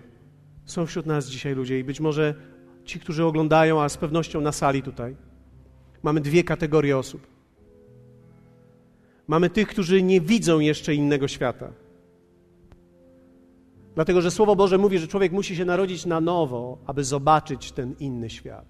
są 0.66 0.86
wśród 0.86 1.06
nas 1.06 1.28
dzisiaj 1.28 1.56
ludzie, 1.56 1.80
i 1.80 1.84
być 1.84 2.00
może 2.00 2.36
ci, 2.86 3.00
którzy 3.00 3.26
oglądają, 3.26 3.82
a 3.82 3.90
z 3.90 3.98
pewnością 3.98 4.42
na 4.42 4.52
sali 4.52 4.84
tutaj, 4.84 5.16
mamy 6.04 6.22
dwie 6.22 6.44
kategorie 6.44 6.98
osób. 6.98 7.28
Mamy 9.28 9.50
tych, 9.50 9.68
którzy 9.68 10.04
nie 10.04 10.22
widzą 10.22 10.60
jeszcze 10.60 10.96
innego 10.96 11.28
świata. 11.28 11.74
Dlatego, 13.96 14.22
że 14.22 14.32
Słowo 14.32 14.56
Boże 14.56 14.78
mówi, 14.78 15.00
że 15.00 15.08
człowiek 15.08 15.32
musi 15.32 15.56
się 15.56 15.66
narodzić 15.66 16.06
na 16.06 16.22
nowo, 16.22 16.78
aby 16.86 17.04
zobaczyć 17.04 17.72
ten 17.72 17.96
inny 18.00 18.30
świat. 18.30 18.66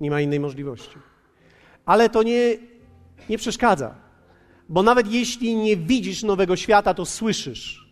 Nie 0.00 0.10
ma 0.10 0.20
innej 0.20 0.40
możliwości. 0.40 0.96
Ale 1.84 2.08
to 2.08 2.22
nie, 2.22 2.56
nie 3.28 3.38
przeszkadza, 3.38 3.94
bo 4.68 4.82
nawet 4.82 5.12
jeśli 5.12 5.56
nie 5.56 5.76
widzisz 5.76 6.22
nowego 6.22 6.56
świata, 6.56 6.94
to 6.94 7.06
słyszysz 7.06 7.90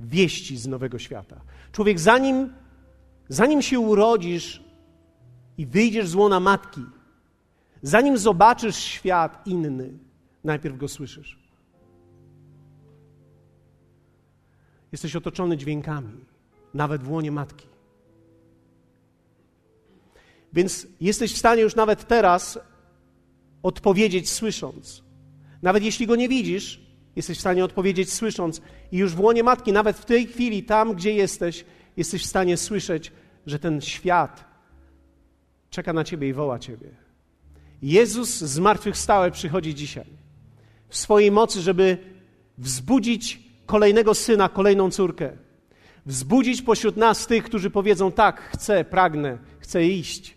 wieści 0.00 0.56
z 0.56 0.66
nowego 0.66 0.98
świata. 0.98 1.40
Człowiek, 1.72 2.00
zanim, 2.00 2.52
zanim 3.28 3.62
się 3.62 3.80
urodzisz 3.80 4.64
i 5.58 5.66
wyjdziesz 5.66 6.08
z 6.08 6.14
łona 6.14 6.40
matki, 6.40 6.80
zanim 7.82 8.18
zobaczysz 8.18 8.76
świat 8.76 9.46
inny, 9.46 9.98
najpierw 10.44 10.76
go 10.76 10.88
słyszysz. 10.88 11.41
Jesteś 14.92 15.16
otoczony 15.16 15.56
dźwiękami, 15.56 16.24
nawet 16.74 17.02
w 17.02 17.10
łonie 17.10 17.32
matki. 17.32 17.66
Więc 20.52 20.86
jesteś 21.00 21.34
w 21.34 21.38
stanie 21.38 21.62
już 21.62 21.76
nawet 21.76 22.08
teraz 22.08 22.58
odpowiedzieć 23.62 24.30
słysząc. 24.30 25.02
Nawet 25.62 25.82
jeśli 25.82 26.06
go 26.06 26.16
nie 26.16 26.28
widzisz, 26.28 26.80
jesteś 27.16 27.38
w 27.38 27.40
stanie 27.40 27.64
odpowiedzieć 27.64 28.12
słysząc. 28.12 28.62
I 28.92 28.96
już 28.96 29.14
w 29.14 29.20
łonie 29.20 29.42
matki, 29.42 29.72
nawet 29.72 29.96
w 29.96 30.04
tej 30.04 30.26
chwili, 30.26 30.62
tam 30.62 30.94
gdzie 30.94 31.12
jesteś, 31.12 31.64
jesteś 31.96 32.22
w 32.22 32.28
stanie 32.28 32.56
słyszeć, 32.56 33.12
że 33.46 33.58
ten 33.58 33.80
świat 33.80 34.44
czeka 35.70 35.92
na 35.92 36.04
ciebie 36.04 36.28
i 36.28 36.32
woła 36.32 36.58
ciebie. 36.58 36.88
Jezus 37.82 38.38
zmartwychwstały 38.38 39.30
przychodzi 39.30 39.74
dzisiaj 39.74 40.06
w 40.88 40.96
swojej 40.96 41.30
mocy, 41.30 41.60
żeby 41.60 41.98
wzbudzić 42.58 43.41
kolejnego 43.66 44.14
syna, 44.14 44.48
kolejną 44.48 44.90
córkę. 44.90 45.30
Wzbudzić 46.06 46.62
pośród 46.62 46.96
nas 46.96 47.26
tych, 47.26 47.44
którzy 47.44 47.70
powiedzą: 47.70 48.12
Tak, 48.12 48.40
chcę, 48.40 48.84
pragnę, 48.84 49.38
chcę 49.58 49.84
iść. 49.84 50.36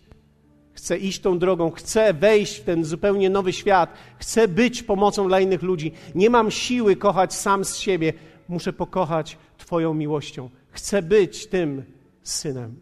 Chcę 0.72 0.98
iść 0.98 1.20
tą 1.20 1.38
drogą, 1.38 1.70
chcę 1.70 2.12
wejść 2.14 2.60
w 2.60 2.64
ten 2.64 2.84
zupełnie 2.84 3.30
nowy 3.30 3.52
świat, 3.52 3.94
chcę 4.18 4.48
być 4.48 4.82
pomocą 4.82 5.28
dla 5.28 5.40
innych 5.40 5.62
ludzi. 5.62 5.92
Nie 6.14 6.30
mam 6.30 6.50
siły 6.50 6.96
kochać 6.96 7.34
sam 7.34 7.64
z 7.64 7.76
siebie, 7.76 8.12
muszę 8.48 8.72
pokochać 8.72 9.38
Twoją 9.58 9.94
miłością. 9.94 10.50
Chcę 10.70 11.02
być 11.02 11.46
tym 11.46 11.84
synem. 12.22 12.80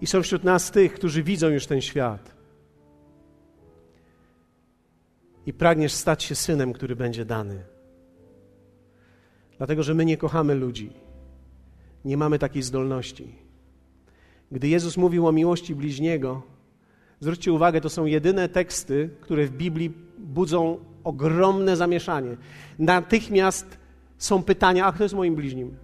I 0.00 0.06
są 0.06 0.22
wśród 0.22 0.44
nas 0.44 0.70
tych, 0.70 0.94
którzy 0.94 1.22
widzą 1.22 1.48
już 1.48 1.66
ten 1.66 1.80
świat. 1.80 2.34
I 5.46 5.52
pragniesz 5.52 5.92
stać 5.92 6.22
się 6.22 6.34
synem, 6.34 6.72
który 6.72 6.96
będzie 6.96 7.24
dany. 7.24 7.75
Dlatego, 9.58 9.82
że 9.82 9.94
my 9.94 10.04
nie 10.04 10.16
kochamy 10.16 10.54
ludzi. 10.54 10.90
Nie 12.04 12.16
mamy 12.16 12.38
takiej 12.38 12.62
zdolności. 12.62 13.34
Gdy 14.52 14.68
Jezus 14.68 14.96
mówił 14.96 15.26
o 15.26 15.32
miłości 15.32 15.74
bliźniego, 15.74 16.42
zwróćcie 17.20 17.52
uwagę, 17.52 17.80
to 17.80 17.88
są 17.88 18.06
jedyne 18.06 18.48
teksty, 18.48 19.10
które 19.20 19.46
w 19.46 19.50
Biblii 19.50 19.92
budzą 20.18 20.78
ogromne 21.04 21.76
zamieszanie. 21.76 22.36
Natychmiast 22.78 23.78
są 24.18 24.42
pytania: 24.42 24.86
A 24.86 24.92
kto 24.92 25.02
jest 25.02 25.14
moim 25.14 25.34
bliźnim? 25.34 25.76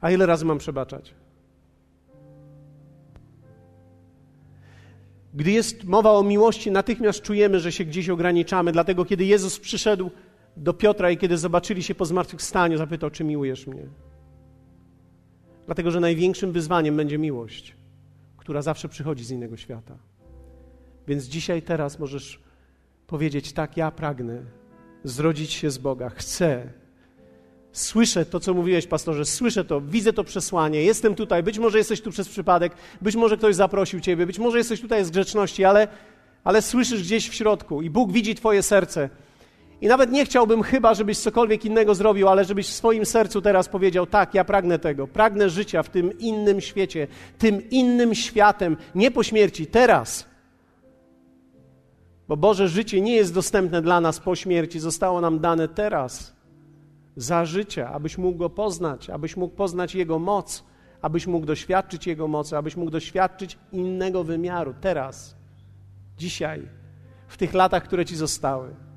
A 0.00 0.10
ile 0.10 0.26
razy 0.26 0.44
mam 0.44 0.58
przebaczać? 0.58 1.14
Gdy 5.34 5.50
jest 5.50 5.84
mowa 5.84 6.12
o 6.12 6.22
miłości, 6.22 6.70
natychmiast 6.70 7.22
czujemy, 7.22 7.60
że 7.60 7.72
się 7.72 7.84
gdzieś 7.84 8.08
ograniczamy. 8.08 8.72
Dlatego, 8.72 9.04
kiedy 9.04 9.24
Jezus 9.24 9.58
przyszedł 9.58 10.10
do 10.56 10.74
Piotra 10.74 11.10
i 11.10 11.16
kiedy 11.16 11.38
zobaczyli 11.38 11.82
się 11.82 11.94
po 11.94 12.04
zmartwychwstaniu, 12.04 12.78
zapytał, 12.78 13.10
czy 13.10 13.24
miłujesz 13.24 13.66
mnie? 13.66 13.86
Dlatego, 15.66 15.90
że 15.90 16.00
największym 16.00 16.52
wyzwaniem 16.52 16.96
będzie 16.96 17.18
miłość, 17.18 17.76
która 18.36 18.62
zawsze 18.62 18.88
przychodzi 18.88 19.24
z 19.24 19.30
innego 19.30 19.56
świata. 19.56 19.98
Więc 21.08 21.24
dzisiaj, 21.24 21.62
teraz 21.62 21.98
możesz 21.98 22.40
powiedzieć: 23.06 23.52
Tak, 23.52 23.76
ja 23.76 23.90
pragnę 23.90 24.42
zrodzić 25.04 25.52
się 25.52 25.70
z 25.70 25.78
Boga, 25.78 26.10
chcę. 26.10 26.72
Słyszę 27.72 28.24
to, 28.24 28.40
co 28.40 28.54
mówiłeś, 28.54 28.86
pastorze, 28.86 29.24
słyszę 29.24 29.64
to, 29.64 29.80
widzę 29.80 30.12
to 30.12 30.24
przesłanie, 30.24 30.82
jestem 30.82 31.14
tutaj. 31.14 31.42
Być 31.42 31.58
może 31.58 31.78
jesteś 31.78 32.00
tu 32.00 32.10
przez 32.10 32.28
przypadek, 32.28 32.72
być 33.00 33.16
może 33.16 33.36
ktoś 33.36 33.54
zaprosił 33.54 34.00
ciebie, 34.00 34.26
być 34.26 34.38
może 34.38 34.58
jesteś 34.58 34.80
tutaj 34.80 35.04
z 35.04 35.10
grzeczności, 35.10 35.64
ale, 35.64 35.88
ale 36.44 36.62
słyszysz 36.62 37.02
gdzieś 37.02 37.28
w 37.28 37.34
środku 37.34 37.82
i 37.82 37.90
Bóg 37.90 38.12
widzi 38.12 38.34
Twoje 38.34 38.62
serce. 38.62 39.10
I 39.82 39.86
nawet 39.86 40.10
nie 40.12 40.24
chciałbym 40.24 40.62
chyba, 40.62 40.94
żebyś 40.94 41.18
cokolwiek 41.18 41.64
innego 41.64 41.94
zrobił, 41.94 42.28
ale 42.28 42.44
żebyś 42.44 42.68
w 42.68 42.72
swoim 42.72 43.06
sercu 43.06 43.42
teraz 43.42 43.68
powiedział: 43.68 44.06
Tak, 44.06 44.34
ja 44.34 44.44
pragnę 44.44 44.78
tego, 44.78 45.06
pragnę 45.06 45.50
życia 45.50 45.82
w 45.82 45.88
tym 45.88 46.18
innym 46.18 46.60
świecie, 46.60 47.06
tym 47.38 47.70
innym 47.70 48.14
światem, 48.14 48.76
nie 48.94 49.10
po 49.10 49.22
śmierci, 49.22 49.66
teraz. 49.66 50.26
Bo 52.28 52.36
Boże 52.36 52.68
życie 52.68 53.00
nie 53.00 53.14
jest 53.14 53.34
dostępne 53.34 53.82
dla 53.82 54.00
nas 54.00 54.20
po 54.20 54.36
śmierci, 54.36 54.80
zostało 54.80 55.20
nam 55.20 55.40
dane 55.40 55.68
teraz, 55.68 56.36
za 57.16 57.44
życia, 57.44 57.90
abyś 57.92 58.18
mógł 58.18 58.38
go 58.38 58.50
poznać, 58.50 59.10
abyś 59.10 59.36
mógł 59.36 59.54
poznać 59.54 59.94
Jego 59.94 60.18
moc, 60.18 60.64
abyś 61.00 61.26
mógł 61.26 61.46
doświadczyć 61.46 62.06
Jego 62.06 62.28
mocy, 62.28 62.56
abyś 62.56 62.76
mógł 62.76 62.90
doświadczyć 62.90 63.58
innego 63.72 64.24
wymiaru, 64.24 64.74
teraz, 64.80 65.36
dzisiaj, 66.18 66.68
w 67.28 67.36
tych 67.36 67.54
latach, 67.54 67.84
które 67.84 68.04
Ci 68.04 68.16
zostały. 68.16 68.91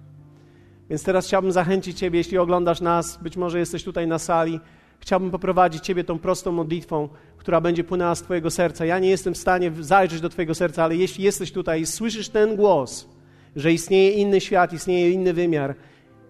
Więc 0.90 1.04
teraz 1.04 1.28
chciałbym 1.28 1.52
zachęcić 1.52 2.00
Ciebie, 2.00 2.18
jeśli 2.18 2.38
oglądasz 2.38 2.82
nas, 2.82 3.20
być 3.24 3.38
może 3.38 3.60
jesteś 3.60 3.84
tutaj 3.84 4.08
na 4.08 4.20
sali, 4.20 4.60
chciałbym 5.00 5.32
poprowadzić 5.32 5.84
Ciebie 5.84 6.04
tą 6.04 6.20
prostą 6.20 6.52
modlitwą, 6.52 7.10
która 7.38 7.62
będzie 7.62 7.84
płynęła 7.84 8.16
z 8.16 8.22
Twojego 8.22 8.52
serca. 8.52 8.86
Ja 8.86 9.00
nie 9.00 9.10
jestem 9.10 9.34
w 9.34 9.38
stanie 9.38 9.72
zajrzeć 9.80 10.22
do 10.22 10.30
Twojego 10.30 10.56
serca, 10.56 10.84
ale 10.84 10.96
jeśli 10.96 11.24
jesteś 11.24 11.52
tutaj 11.52 11.82
i 11.82 11.86
słyszysz 11.86 12.30
ten 12.30 12.56
głos, 12.56 13.10
że 13.56 13.74
istnieje 13.74 14.12
inny 14.12 14.42
świat, 14.42 14.74
istnieje 14.74 15.12
inny 15.12 15.34
wymiar 15.34 15.76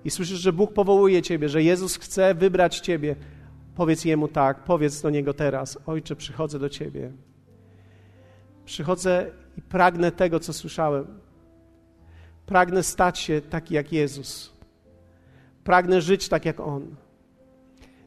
i 0.05 0.11
słyszysz, 0.11 0.39
że 0.39 0.53
Bóg 0.53 0.73
powołuje 0.73 1.21
Ciebie, 1.21 1.49
że 1.49 1.63
Jezus 1.63 1.97
chce 1.97 2.35
wybrać 2.35 2.79
Ciebie, 2.79 3.15
powiedz 3.75 4.05
Jemu 4.05 4.27
tak, 4.27 4.63
powiedz 4.63 5.01
do 5.01 5.09
Niego 5.09 5.33
teraz: 5.33 5.77
Ojcze, 5.85 6.15
przychodzę 6.15 6.59
do 6.59 6.69
Ciebie. 6.69 7.11
Przychodzę 8.65 9.31
i 9.57 9.61
pragnę 9.61 10.11
tego, 10.11 10.39
co 10.39 10.53
słyszałem. 10.53 11.05
Pragnę 12.45 12.83
stać 12.83 13.19
się 13.19 13.41
taki 13.41 13.73
jak 13.73 13.93
Jezus. 13.93 14.53
Pragnę 15.63 16.01
żyć 16.01 16.29
tak 16.29 16.45
jak 16.45 16.59
On. 16.59 16.95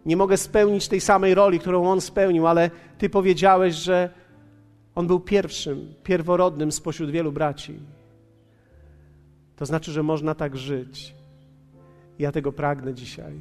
Nie 0.06 0.16
mogę 0.16 0.36
spełnić 0.36 0.88
tej 0.88 1.00
samej 1.00 1.34
roli, 1.34 1.58
którą 1.58 1.90
On 1.90 2.00
spełnił, 2.00 2.46
ale 2.46 2.70
Ty 2.98 3.10
powiedziałeś, 3.10 3.74
że 3.74 4.10
On 4.94 5.06
był 5.06 5.20
pierwszym, 5.20 5.94
pierworodnym 6.02 6.72
spośród 6.72 7.10
wielu 7.10 7.32
braci. 7.32 7.80
To 9.56 9.66
znaczy, 9.66 9.92
że 9.92 10.02
można 10.02 10.34
tak 10.34 10.56
żyć. 10.56 11.14
Ja 12.18 12.32
tego 12.32 12.52
pragnę 12.52 12.94
dzisiaj. 12.94 13.40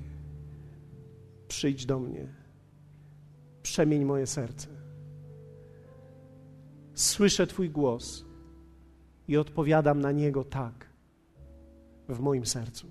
Przyjdź 1.47 1.85
do 1.85 1.99
mnie. 1.99 2.27
Przemień 3.63 4.05
moje 4.05 4.27
serce. 4.27 4.67
Słyszę 6.93 7.47
Twój 7.47 7.69
głos 7.69 8.25
i 9.27 9.37
odpowiadam 9.37 9.99
na 9.99 10.11
niego 10.11 10.43
tak 10.43 10.86
w 12.09 12.19
moim 12.19 12.45
sercu. 12.45 12.87